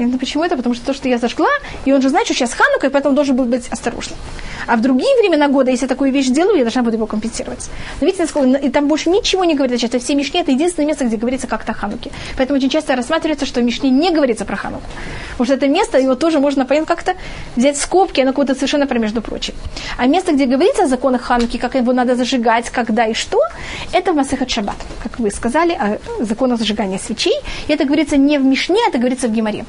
[0.00, 0.56] Понятно, почему это?
[0.56, 1.50] Потому что то, что я зажгла,
[1.84, 4.18] и он же знает, что сейчас ханука, и поэтому должен был быть осторожным.
[4.66, 7.68] А в другие времена года, если я такую вещь делаю, я должна буду его компенсировать.
[8.00, 8.26] Но видите,
[8.66, 9.88] и там больше ничего не говорится.
[9.88, 12.10] Это все Мишне, это единственное место, где говорится как-то Хануке.
[12.38, 14.84] Поэтому очень часто рассматривается, что в Мишне не говорится про Хануку.
[15.32, 17.14] Потому что это место, его тоже можно, понятно, как-то
[17.56, 19.52] взять скобки, оно какое-то совершенно про между прочим.
[19.98, 23.38] А место, где говорится о законах Хануки, как его надо зажигать, когда и что,
[23.92, 27.34] это Масехат Шаббат, как вы сказали, о законах зажигания свечей.
[27.68, 29.66] И это говорится не в Мишне, это говорится в Геморе.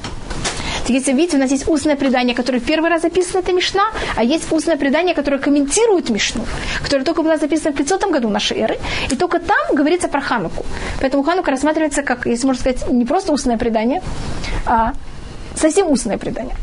[0.88, 3.84] Если видите, у нас есть устное предание, которое первый раз записано, это Мишна,
[4.16, 6.44] а есть устное предание, которое комментирует Мишну,
[6.82, 8.78] которое только было записано в 500 году нашей эры,
[9.10, 10.64] и только там говорится про Хануку.
[11.00, 14.02] Поэтому Ханука рассматривается как, если можно сказать, не просто устное предание,
[14.66, 14.92] а
[15.54, 16.56] совсем устное предание.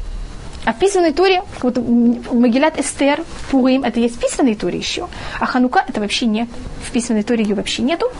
[0.65, 5.07] А в писанной туре, вот Магилат Эстер, Пурим, это есть в писанной туре еще.
[5.39, 6.47] А Ханука это вообще не,
[6.85, 8.11] в писанной туре ее вообще нету.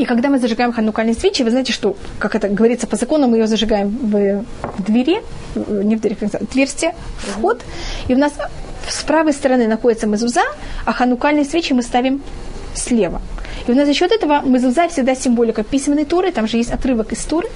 [0.00, 3.36] И когда мы зажигаем ханукальные свечи, вы знаете, что, как это говорится по закону, мы
[3.36, 5.22] ее зажигаем в двери,
[5.54, 7.60] не в двери, как отверстие, вход,
[8.08, 8.32] и у нас
[8.88, 10.40] с правой стороны находится мезуза,
[10.86, 12.22] а ханукальные свечи мы ставим
[12.74, 13.20] слева.
[13.66, 17.12] И у нас за счет этого мезуза всегда символика письменной туры, там же есть отрывок
[17.12, 17.48] из туры,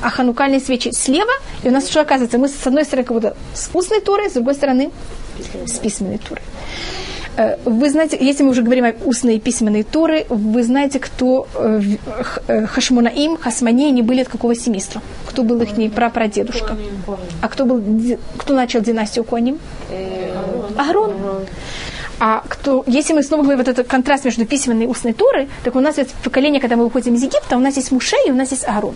[0.00, 1.32] а ханукальные свечи слева,
[1.64, 4.32] и у нас что оказывается, мы с одной стороны как будто с устной турой, с
[4.32, 4.90] другой стороны
[5.66, 6.42] с письменной турой.
[7.36, 11.46] Э, вы знаете, если мы уже говорим о устной и письменной Торы, вы знаете, кто
[11.54, 11.80] э,
[12.46, 15.02] э, Хашмунаим, Хасмане, они были от какого семейства?
[15.26, 16.76] Кто был их прапрадедушка?
[17.40, 17.82] А кто, был,
[18.36, 19.58] кто начал династию Коним?
[20.76, 21.12] Агрон.
[22.20, 25.74] А кто, если мы снова говорим вот этот контраст между письменной и устной Торой, так
[25.74, 28.34] у нас есть поколение, когда мы выходим из Египта, у нас есть Муше и у
[28.34, 28.94] нас есть Аарон.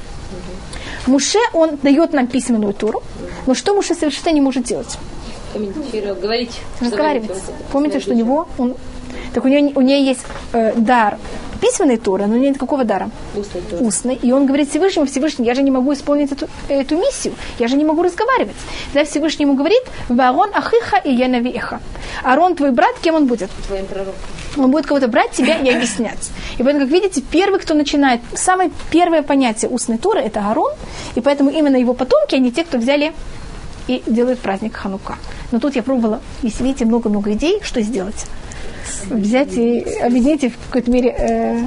[1.07, 3.03] Муше, он дает нам письменную Тору,
[3.47, 4.99] но что Муше совершенно не может делать?
[5.59, 6.61] Комментировать, говорить.
[6.81, 7.31] Разговаривать.
[7.73, 8.75] Помните, что у него, он,
[9.35, 11.19] так у нее, у нее есть э, дар
[11.61, 13.11] письменной Торы, но нет никакого дара.
[13.35, 13.63] Устный.
[13.81, 14.15] Устный.
[14.15, 17.77] И он говорит Всевышнему, Всевышний, я же не могу исполнить эту, эту миссию, я же
[17.77, 18.57] не могу разговаривать.
[18.93, 21.81] Тогда Всевышний ему говорит, Варон Ахиха и я навиха.
[22.23, 23.51] Арон, твой брат, кем он будет?
[23.67, 24.15] Твоим пророком.
[24.57, 26.31] Он будет кого-то брать тебя и объяснять.
[26.59, 30.73] И поэтому, как видите, первый, кто начинает, самое первое понятие устной Торы, это Арон,
[31.15, 33.13] и поэтому именно его потомки, они те, кто взяли
[33.89, 35.17] и делают праздник Ханука.
[35.51, 38.27] Но тут я пробовала, если видите, много-много идей, что сделать.
[39.07, 41.67] Взять и объединить в какой-то мере э,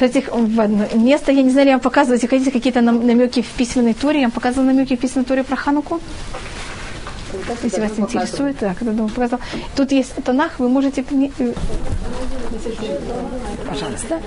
[0.00, 1.32] этих в одно место.
[1.32, 4.20] Я не знаю, я вам показывать, хотите какие-то намеки в письменной туре.
[4.20, 6.00] Я вам показывала намеки в письменной туре про Хануку.
[7.62, 9.40] Если вас интересует, да, когда дома показал.
[9.76, 11.04] Тут есть Танах, вы можете...
[11.38, 11.52] Э,
[13.68, 14.20] пожалуйста.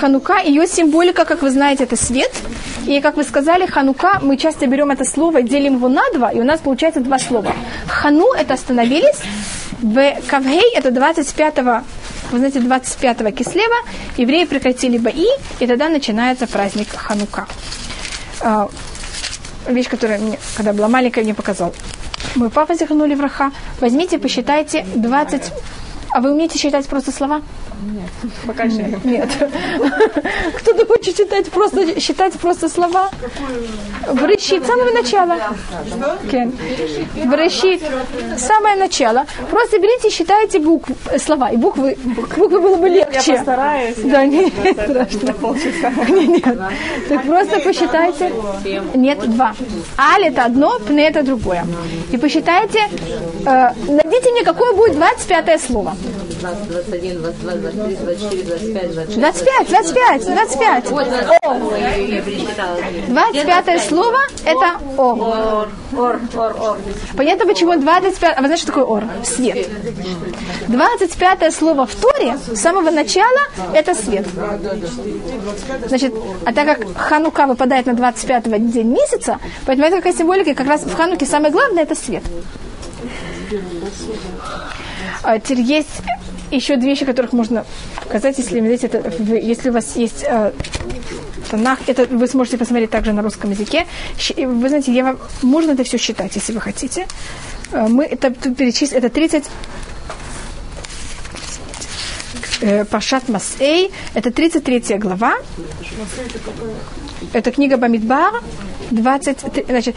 [0.00, 2.32] Ханука, ее символика, как вы знаете, это свет.
[2.86, 6.40] И, как вы сказали, Ханука, мы часто берем это слово, делим его на два, и
[6.40, 7.52] у нас получается два слова.
[7.86, 9.20] Хану– это остановились,
[9.80, 11.82] в Кавгей– это 25-го
[12.32, 13.76] вы знаете, 25-го Кислева
[14.16, 15.26] евреи прекратили бои,
[15.60, 17.46] и тогда начинается праздник Ханука.
[18.40, 18.68] А,
[19.68, 21.74] вещь, которая мне, когда была маленькая, мне показал.
[22.34, 23.52] Мой папа зихнули враха.
[23.80, 25.52] Возьмите, посчитайте 20...
[26.10, 27.42] А вы умеете считать просто слова?
[27.82, 28.10] Нет,
[28.46, 29.04] пока нет.
[29.04, 29.28] Нет.
[30.56, 33.10] Кто-то хочет читать просто, считать просто слова?
[34.06, 35.36] С самого начала.
[37.24, 37.82] Вращит
[38.38, 39.26] самое начало.
[39.50, 41.50] Просто берите и считайте буквы, слова.
[41.50, 41.96] И буквы,
[42.36, 43.32] буквы было бы легче.
[43.32, 43.96] Я постараюсь.
[44.04, 44.52] Да, нет,
[44.84, 45.32] страшно.
[45.34, 45.90] полчаса.
[46.08, 46.58] Нет.
[47.08, 48.32] Так просто посчитайте.
[48.94, 49.54] Нет, два.
[49.98, 51.66] Аль это одно, пне это другое.
[52.12, 52.80] И посчитайте,
[53.46, 55.94] э, найдите мне, какое будет 25 слово.
[56.44, 60.90] 20, 21, 22, 23, 24, 25, 26, 25, 25, 25.
[60.90, 61.06] Вот,
[61.42, 61.76] О.
[61.76, 62.78] я пересчитала.
[63.08, 65.66] 25 слово– это О.
[67.16, 68.36] Понятно, почему 25...
[68.36, 69.04] А вы знаете, что такое Ор?
[69.24, 69.68] Свет.
[70.68, 73.40] 25 слово в Торе с самого начала–
[73.74, 74.26] это свет.
[75.86, 76.12] Значит,
[76.44, 80.66] а так как Ханука выпадает на 25 день месяца, поэтому это какая символика, и как
[80.66, 82.22] раз в Хануке самое главное– это свет.
[85.22, 86.02] А теперь есть
[86.54, 87.64] еще две вещи, которых можно
[88.02, 90.52] показать, если, знаете, это, если у вас есть э,
[91.50, 93.86] Танах, это вы сможете посмотреть также на русском языке.
[94.36, 97.06] Вы знаете, я вам, можно это все считать, если вы хотите.
[97.72, 99.44] Э, Мы это перечислили, это 30
[102.60, 105.34] э, Пашат Масей, это 33 глава.
[107.32, 108.42] Это книга Бамидбар,
[108.90, 109.96] 20, значит,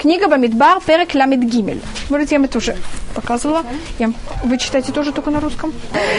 [0.00, 1.80] книга Бамидбар, Перек Ламид Гимель.
[2.10, 2.76] Может, я вам это уже
[3.14, 3.64] показывала.
[3.98, 4.12] Я,
[4.44, 5.72] вы читаете тоже только на русском?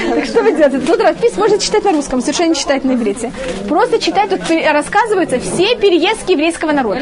[0.09, 0.79] Так что вы делаете?
[0.79, 3.31] Тут распис можно читать на русском, совершенно не читать на иврите.
[3.67, 4.41] Просто читать, тут
[4.71, 6.99] рассказываются все переездки еврейского народа.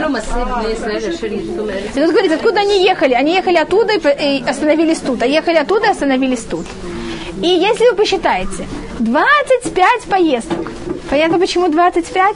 [1.96, 3.14] И тут говорит, откуда они ехали?
[3.14, 6.66] Они ехали оттуда и остановились тут, а ехали оттуда и остановились тут.
[7.42, 8.68] И если вы посчитаете,
[9.00, 10.72] 25 поездок.
[11.10, 12.36] Понятно, почему 25?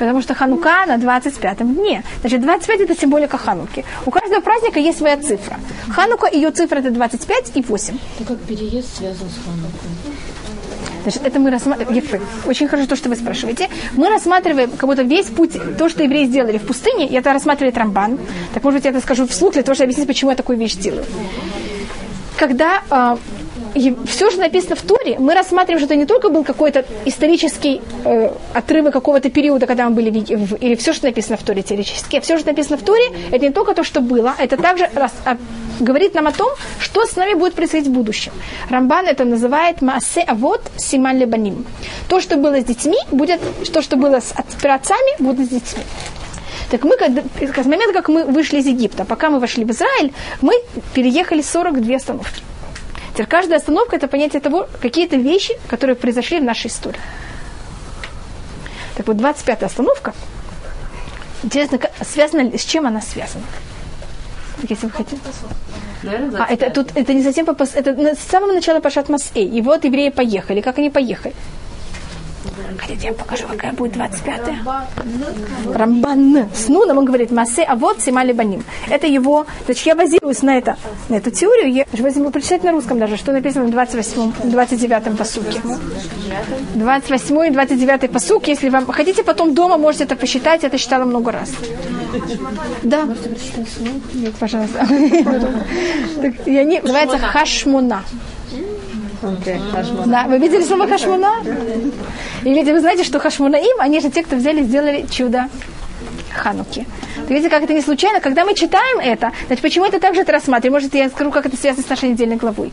[0.00, 2.02] Потому что Ханука на 25 дне.
[2.20, 3.84] Значит, 25 это символика Хануки.
[4.06, 5.58] У каждого праздника есть своя цифра.
[5.90, 7.98] Ханука, ее цифра это 25 и 8.
[8.20, 9.90] Ну как переезд связан с Ханукой?
[11.02, 12.22] Значит, это мы рассматриваем.
[12.46, 13.68] Очень хорошо то, что вы спрашиваете.
[13.92, 17.76] Мы рассматриваем как будто весь путь, то, что евреи сделали в пустыне, и это рассматривает
[17.76, 18.18] Рамбан.
[18.54, 20.76] Так, может быть, я это скажу вслух, для того, чтобы объяснить, почему я такую вещь
[20.76, 21.04] делаю.
[22.38, 23.18] Когда
[24.06, 28.30] все, что написано в Торе, мы рассматриваем, что это не только был какой-то исторический э,
[28.54, 32.38] отрывок какого-то периода, когда мы были в, или все, что написано в Торе теоретически, все,
[32.38, 35.36] что написано в Торе, это не только то, что было, это также рас- а,
[35.78, 38.32] говорит нам о том, что с нами будет происходить в будущем.
[38.70, 41.64] Рамбан это называет Маасе Авод Симан Лебаним.
[42.08, 43.40] То, что было с детьми, будет,
[43.72, 45.82] то, что было с от- праотцами, будет с детьми.
[46.70, 50.54] Так мы, с момента, как мы вышли из Египта, пока мы вошли в Израиль, мы
[50.94, 52.42] переехали 42 остановки.
[53.20, 56.98] Теперь каждая остановка– это понятие того, какие-то вещи, которые произошли в нашей истории.
[58.96, 60.14] Так вот, 25-я остановка,
[61.42, 63.44] интересно, как- связана ли- с чем она связана?
[64.66, 65.20] Если вы хотите.
[66.02, 69.44] Наверное, А, это, тут, это не совсем по это на- с самого начала Пашат Масэй.
[69.44, 70.62] И вот евреи поехали.
[70.62, 71.34] Как они поехали?
[72.78, 74.86] Хотите, я покажу, какая будет 25-я?
[75.72, 76.48] Рамбан.
[76.54, 78.64] С Нуном он говорит, Масе, а вот Симали Баним.
[78.88, 80.76] Это его, значит, я базируюсь на, это,
[81.08, 81.72] на эту теорию.
[81.72, 85.60] Я же возьму прочитать на русском даже, что написано в 28 29 посуке.
[86.74, 91.04] 28 и 29 посук, если вам хотите, потом дома можете это посчитать, я это читала
[91.04, 91.50] много раз.
[92.82, 93.08] Да.
[94.14, 94.86] Нет, пожалуйста.
[96.22, 98.02] Так, и они называются хашмуна.
[100.06, 101.34] Да, вы видели слово хашмуна?
[102.42, 105.48] И видите, вы знаете, что хашмунаим, они же те, кто взяли, сделали чудо
[106.32, 106.86] Хануки.
[107.28, 110.74] Видите, как это не случайно, когда мы читаем это, значит, почему это также это рассматриваем?
[110.74, 112.72] Может, я скажу, как это связано с нашей недельной главой.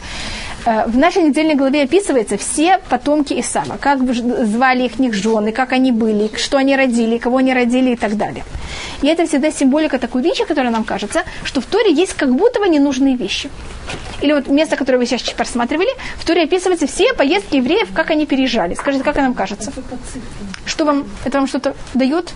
[0.66, 5.74] Э, В нашей недельной главе описывается все потомки Исава, как звали их них жены, как
[5.74, 8.43] они были, что они родили, кого они родили и так далее.
[9.01, 12.60] И это всегда символика такой вещи, которая нам кажется, что в Торе есть как будто
[12.60, 13.49] бы ненужные вещи.
[14.22, 18.26] Или вот место, которое вы сейчас просматривали, в Торе описываются все поездки евреев, как они
[18.26, 18.74] переезжали.
[18.74, 19.72] Скажите, как нам кажется?
[20.66, 22.34] Что вам, это вам что-то дает?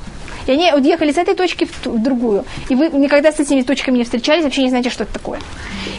[0.48, 2.46] И они уехали с этой точки в, ту- в другую.
[2.70, 5.40] И вы никогда с этими точками не встречались, вообще не знаете, что это такое.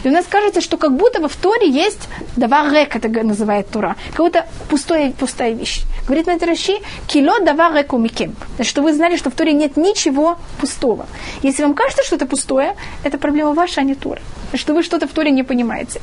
[0.03, 3.95] И у нас кажется, что как будто бы в Торе есть даварек, это называет Тора,
[4.13, 5.83] как будто пустое, пустая вещь.
[6.05, 8.35] Говорит на Раши, кило давареку микем.
[8.55, 11.05] Значит, что вы знали, что в Торе нет ничего пустого.
[11.41, 14.21] Если вам кажется, что это пустое, это проблема ваша, а не Тора.
[14.53, 16.01] Что вы что-то в Торе не понимаете.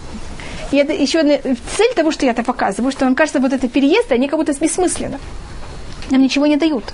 [0.73, 1.37] И это еще одна
[1.77, 4.53] цель того, что я это показываю, что вам кажется, вот это переезд, они как будто
[4.53, 5.19] бессмысленно
[6.11, 6.85] нам ничего не дают.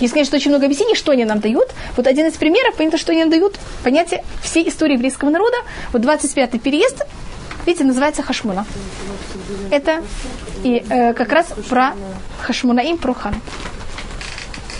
[0.00, 1.70] Есть, конечно, очень много объяснений, что они нам дают.
[1.96, 5.56] Вот один из примеров, понятно, что они нам дают, понятие всей истории еврейского народа.
[5.92, 7.02] Вот 25-й переезд,
[7.66, 8.66] видите, называется Хашмуна.
[9.70, 10.02] Это
[10.64, 11.94] и э, как раз про
[12.42, 13.34] Хашмунаим, про хан.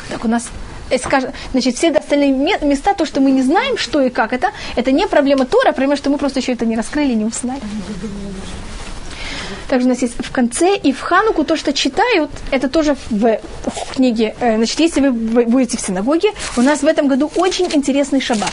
[0.09, 0.49] Так у нас
[0.91, 0.97] э,
[1.53, 4.91] значит, все остальные ме- места, то, что мы не знаем, что и как это, это
[4.93, 7.61] не проблема Тора, а проблема, что мы просто еще это не раскрыли, не узнали.
[9.71, 13.39] Также у нас есть в конце и в Хануку то, что читают, это тоже в,
[13.67, 14.35] в книге.
[14.41, 15.13] Э, Значит, если вы
[15.45, 18.51] будете в синагоге, у нас в этом году очень интересный шаббат.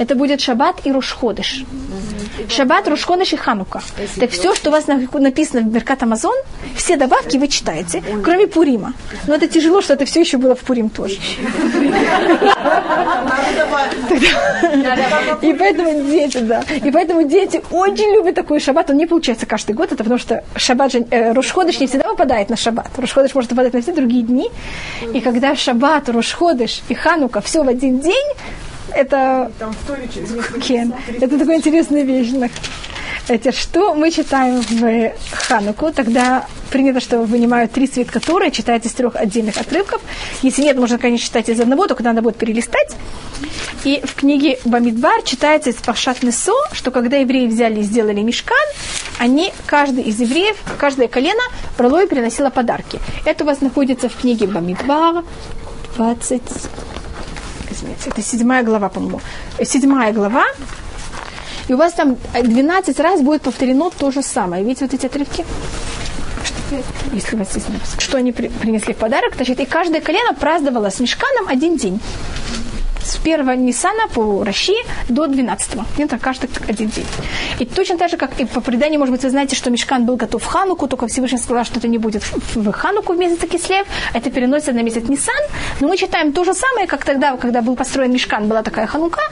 [0.00, 1.64] Это будет шаббат и рушходыш.
[2.48, 3.82] Шаббат, рушходыш и ханука.
[4.18, 6.34] Так все, что у вас написано в Беркат Амазон,
[6.74, 8.94] все добавки вы читаете, кроме Пурима.
[9.26, 11.18] Но это тяжело, что это все еще было в Пурим тоже.
[15.42, 16.64] И поэтому дети, да.
[16.82, 18.88] И поэтому дети очень любят такой шаббат.
[18.88, 22.48] Он не получается каждый год, это потому что шаббат же, э, Рушходыш не всегда выпадает
[22.48, 22.88] на шаббат.
[22.96, 24.50] Рушходыш может выпадать на все другие дни.
[25.12, 28.34] И когда шаббат, Рушходыш и Ханука все в один день,
[28.94, 29.50] это,
[30.66, 30.94] Кен.
[31.20, 32.32] это такая интересная вещь.
[33.28, 38.92] Это что мы читаем в Хануку, тогда принято, что вынимают три свитка Торы, читают из
[38.92, 40.00] трех отдельных отрывков.
[40.42, 42.96] Если нет, можно, конечно, читать из одного, только надо будет перелистать.
[43.84, 48.56] И в книге Бамидбар читается из Пашат Несо, что когда евреи взяли и сделали мешкан,
[49.18, 51.42] они, каждый из евреев, каждое колено
[51.78, 52.98] брало и приносило подарки.
[53.24, 55.24] Это у вас находится в книге Бамидбар,
[55.96, 56.42] 20,
[57.70, 59.20] извините, это седьмая глава, по-моему.
[59.62, 60.44] Седьмая глава,
[61.68, 64.64] и у вас там 12 раз будет повторено то же самое.
[64.64, 65.44] Видите вот эти отрывки?
[67.12, 67.66] Если у вас есть
[67.98, 72.00] что они принесли в подарок, значит, и каждое колено праздновало с мешканом один день
[73.10, 75.84] с первого Ниссана по России до 12-го.
[76.02, 77.06] Это каждый один день.
[77.58, 80.16] И точно так же, как и по преданию, может быть, вы знаете, что Мешкан был
[80.16, 82.22] готов в Хануку, только Всевышний сказал, что это не будет
[82.54, 85.44] в Хануку в месяц Кислев, это переносится на месяц Ниссан.
[85.80, 89.22] Но мы читаем то же самое, как тогда, когда был построен Мешкан, была такая Ханука.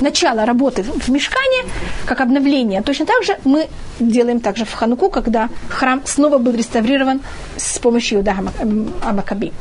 [0.00, 1.64] Начало работы в Мешкане,
[2.06, 2.82] как обновление.
[2.82, 3.68] Точно так же мы
[4.00, 7.20] делаем также в Хануку, когда храм снова был реставрирован
[7.56, 8.36] с помощью Иуда
[9.04, 9.52] Амакаби.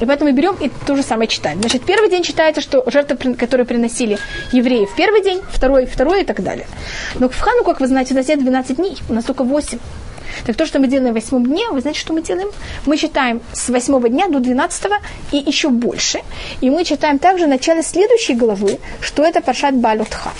[0.00, 1.60] И поэтому мы берем и то же самое читаем.
[1.60, 4.18] Значит, первый день читается, что жертвы, которые приносили
[4.52, 6.66] евреи в первый день, второй, второй и так далее.
[7.18, 9.78] Но в Хану, как вы знаете, у нас нет 12 дней, у нас только 8.
[10.46, 12.50] Так то, что мы делаем в восьмом дне, вы знаете, что мы делаем?
[12.86, 14.96] Мы читаем с восьмого дня до двенадцатого
[15.32, 16.20] и еще больше.
[16.60, 20.30] И мы читаем также начало следующей главы, что это Паршат Балютха.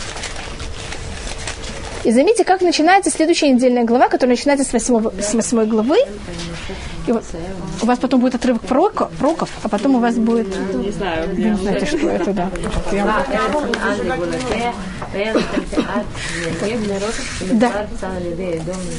[2.05, 5.99] И заметьте, как начинается следующая недельная глава, которая начинается с восьмой главы.
[7.07, 10.49] И у вас потом будет отрывок пророка, пророков, а потом у вас будет...
[10.75, 11.29] Не знаю.
[11.35, 12.51] Вы не знаете, что это, да.
[17.53, 17.73] Да.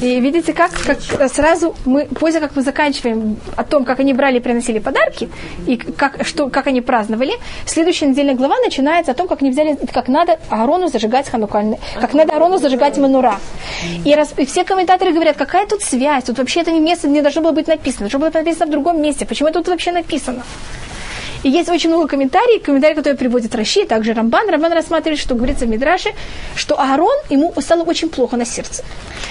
[0.00, 4.38] И видите, как, как сразу мы, после как мы заканчиваем о том, как они брали
[4.38, 5.30] и приносили подарки,
[5.66, 7.32] и как, что, как они праздновали,
[7.66, 12.14] следующая недельная глава начинается о том, как они взяли, как надо Аарону зажигать ханукальный, как
[12.14, 13.38] надо Аарону зажигать манура.
[14.04, 17.22] И, раз, и все комментаторы говорят, какая тут связь, тут вообще это не место не
[17.22, 20.42] должно было быть написано, должно было написано в другом месте, почему это тут вообще написано?
[21.42, 24.48] И есть очень много комментариев, комментарии, которые приводит Раши, также Рамбан.
[24.48, 26.10] Рамбан рассматривает, что говорится в Мидраше,
[26.54, 28.84] что Аарон, ему стало очень плохо на сердце.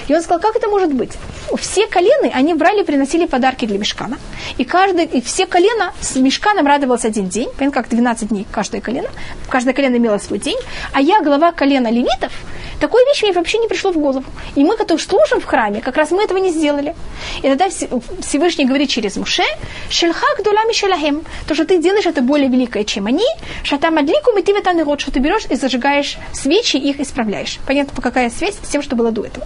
[0.08, 1.12] И он сказал, как это может быть?
[1.58, 4.18] Все колены, они брали, приносили подарки для Мешкана.
[4.58, 7.50] И, каждый, и все колена с Мешканом радовался один день.
[7.72, 9.10] Как 12 дней каждое колено.
[9.50, 10.58] Каждое колено имело свой день.
[10.94, 12.32] А я, глава колена левитов,
[12.80, 14.26] такой вещи мне вообще не пришло в голову.
[14.56, 16.96] И мы, которые служим в храме, как раз мы этого не сделали.
[17.44, 19.44] И тогда Всевышний говорит через Муше,
[19.90, 23.26] «Шельхак дулями шелахем», то, что ты делаешь, это более великое, чем они,
[23.64, 27.60] «Шата мадлику метивета рот», что ты берешь и зажигаешь свечи и их исправляешь.
[27.66, 29.46] Понятно, какая связь с тем, что было до этого.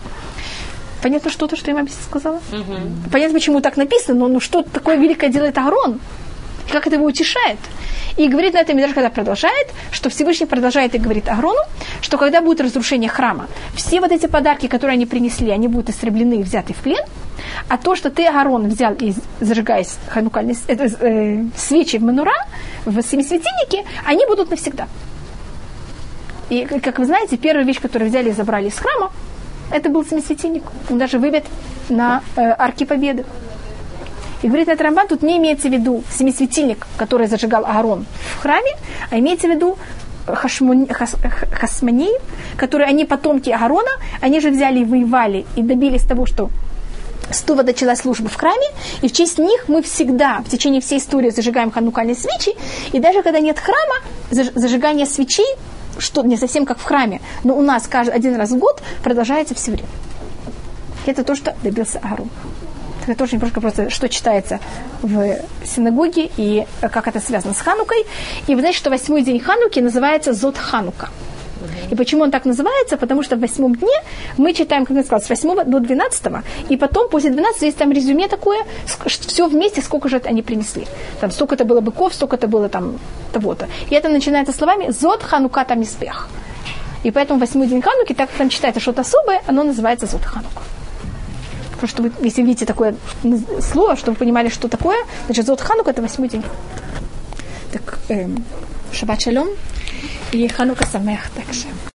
[1.02, 2.42] Понятно что-то, что я вам сказала?
[2.52, 3.12] Угу.
[3.12, 6.00] Понятно, почему так написано, но ну, что такое великое делает Аарон?
[6.72, 7.60] Как это его утешает?
[8.18, 11.60] И говорит на этом Мидраш, когда продолжает, что Всевышний продолжает и говорит Агрону,
[12.02, 16.36] что когда будет разрушение храма, все вот эти подарки, которые они принесли, они будут истреблены
[16.36, 17.04] и взяты в плен,
[17.68, 22.34] а то, что ты, Агрон, взял и зажигая ханукальные э, э, свечи в Манура,
[22.86, 24.88] в семисветильнике, они будут навсегда.
[26.50, 29.12] И, как вы знаете, первая вещь, которую взяли и забрали из храма,
[29.72, 30.64] это был семисветильник.
[30.90, 31.46] Он даже выбит
[31.90, 33.26] на э, арке победы.
[34.42, 38.06] И говорит этот Рамбан, тут не имеется в виду семисветильник, который зажигал Аарон
[38.38, 38.72] в храме,
[39.10, 39.78] а имеется в виду
[40.28, 41.16] хашмони, хас,
[41.52, 42.10] хасмани,
[42.58, 46.50] которые они потомки Аарона, они же взяли и воевали и добились того, что
[47.32, 48.68] Стува начала службу в храме,
[49.02, 52.56] и в честь них мы всегда в течение всей истории зажигаем ханукальные свечи,
[52.92, 53.96] и даже когда нет храма,
[54.30, 55.48] зажигание свечей,
[55.98, 59.56] что не совсем как в храме, но у нас каждый один раз в год продолжается
[59.56, 59.90] все время.
[61.06, 62.30] Это то, что добился Аарон.
[63.08, 64.60] Это тоже немножко просто, что читается
[65.02, 68.06] в синагоге и как это связано с Ханукой.
[68.48, 71.10] И вы знаете, что восьмой день Хануки называется Зод Ханука.
[71.90, 72.98] И почему он так называется?
[72.98, 73.98] Потому что в восьмом дне
[74.38, 76.24] мы читаем, как я сказала, с 8 до 12,
[76.70, 78.66] и потом после 12 есть там резюме такое,
[79.06, 80.86] все вместе, сколько же они принесли.
[81.22, 83.00] Там столько это было быков, столько это было там
[83.34, 83.68] того-то.
[83.90, 86.28] И это начинается словами «Зод ханука там испех».
[87.04, 90.62] И поэтому восьмой день Хануки, так как там читается что-то особое, оно называется Зод Ханука.
[91.76, 92.96] Потому что вы, если видите такое
[93.62, 96.44] слово, чтобы вы понимали, что такое, значит, Зод Ханук это восьмой день.
[97.72, 98.44] Так, эм,
[98.92, 99.20] шаббат.
[100.32, 101.68] И Ханука Самех также.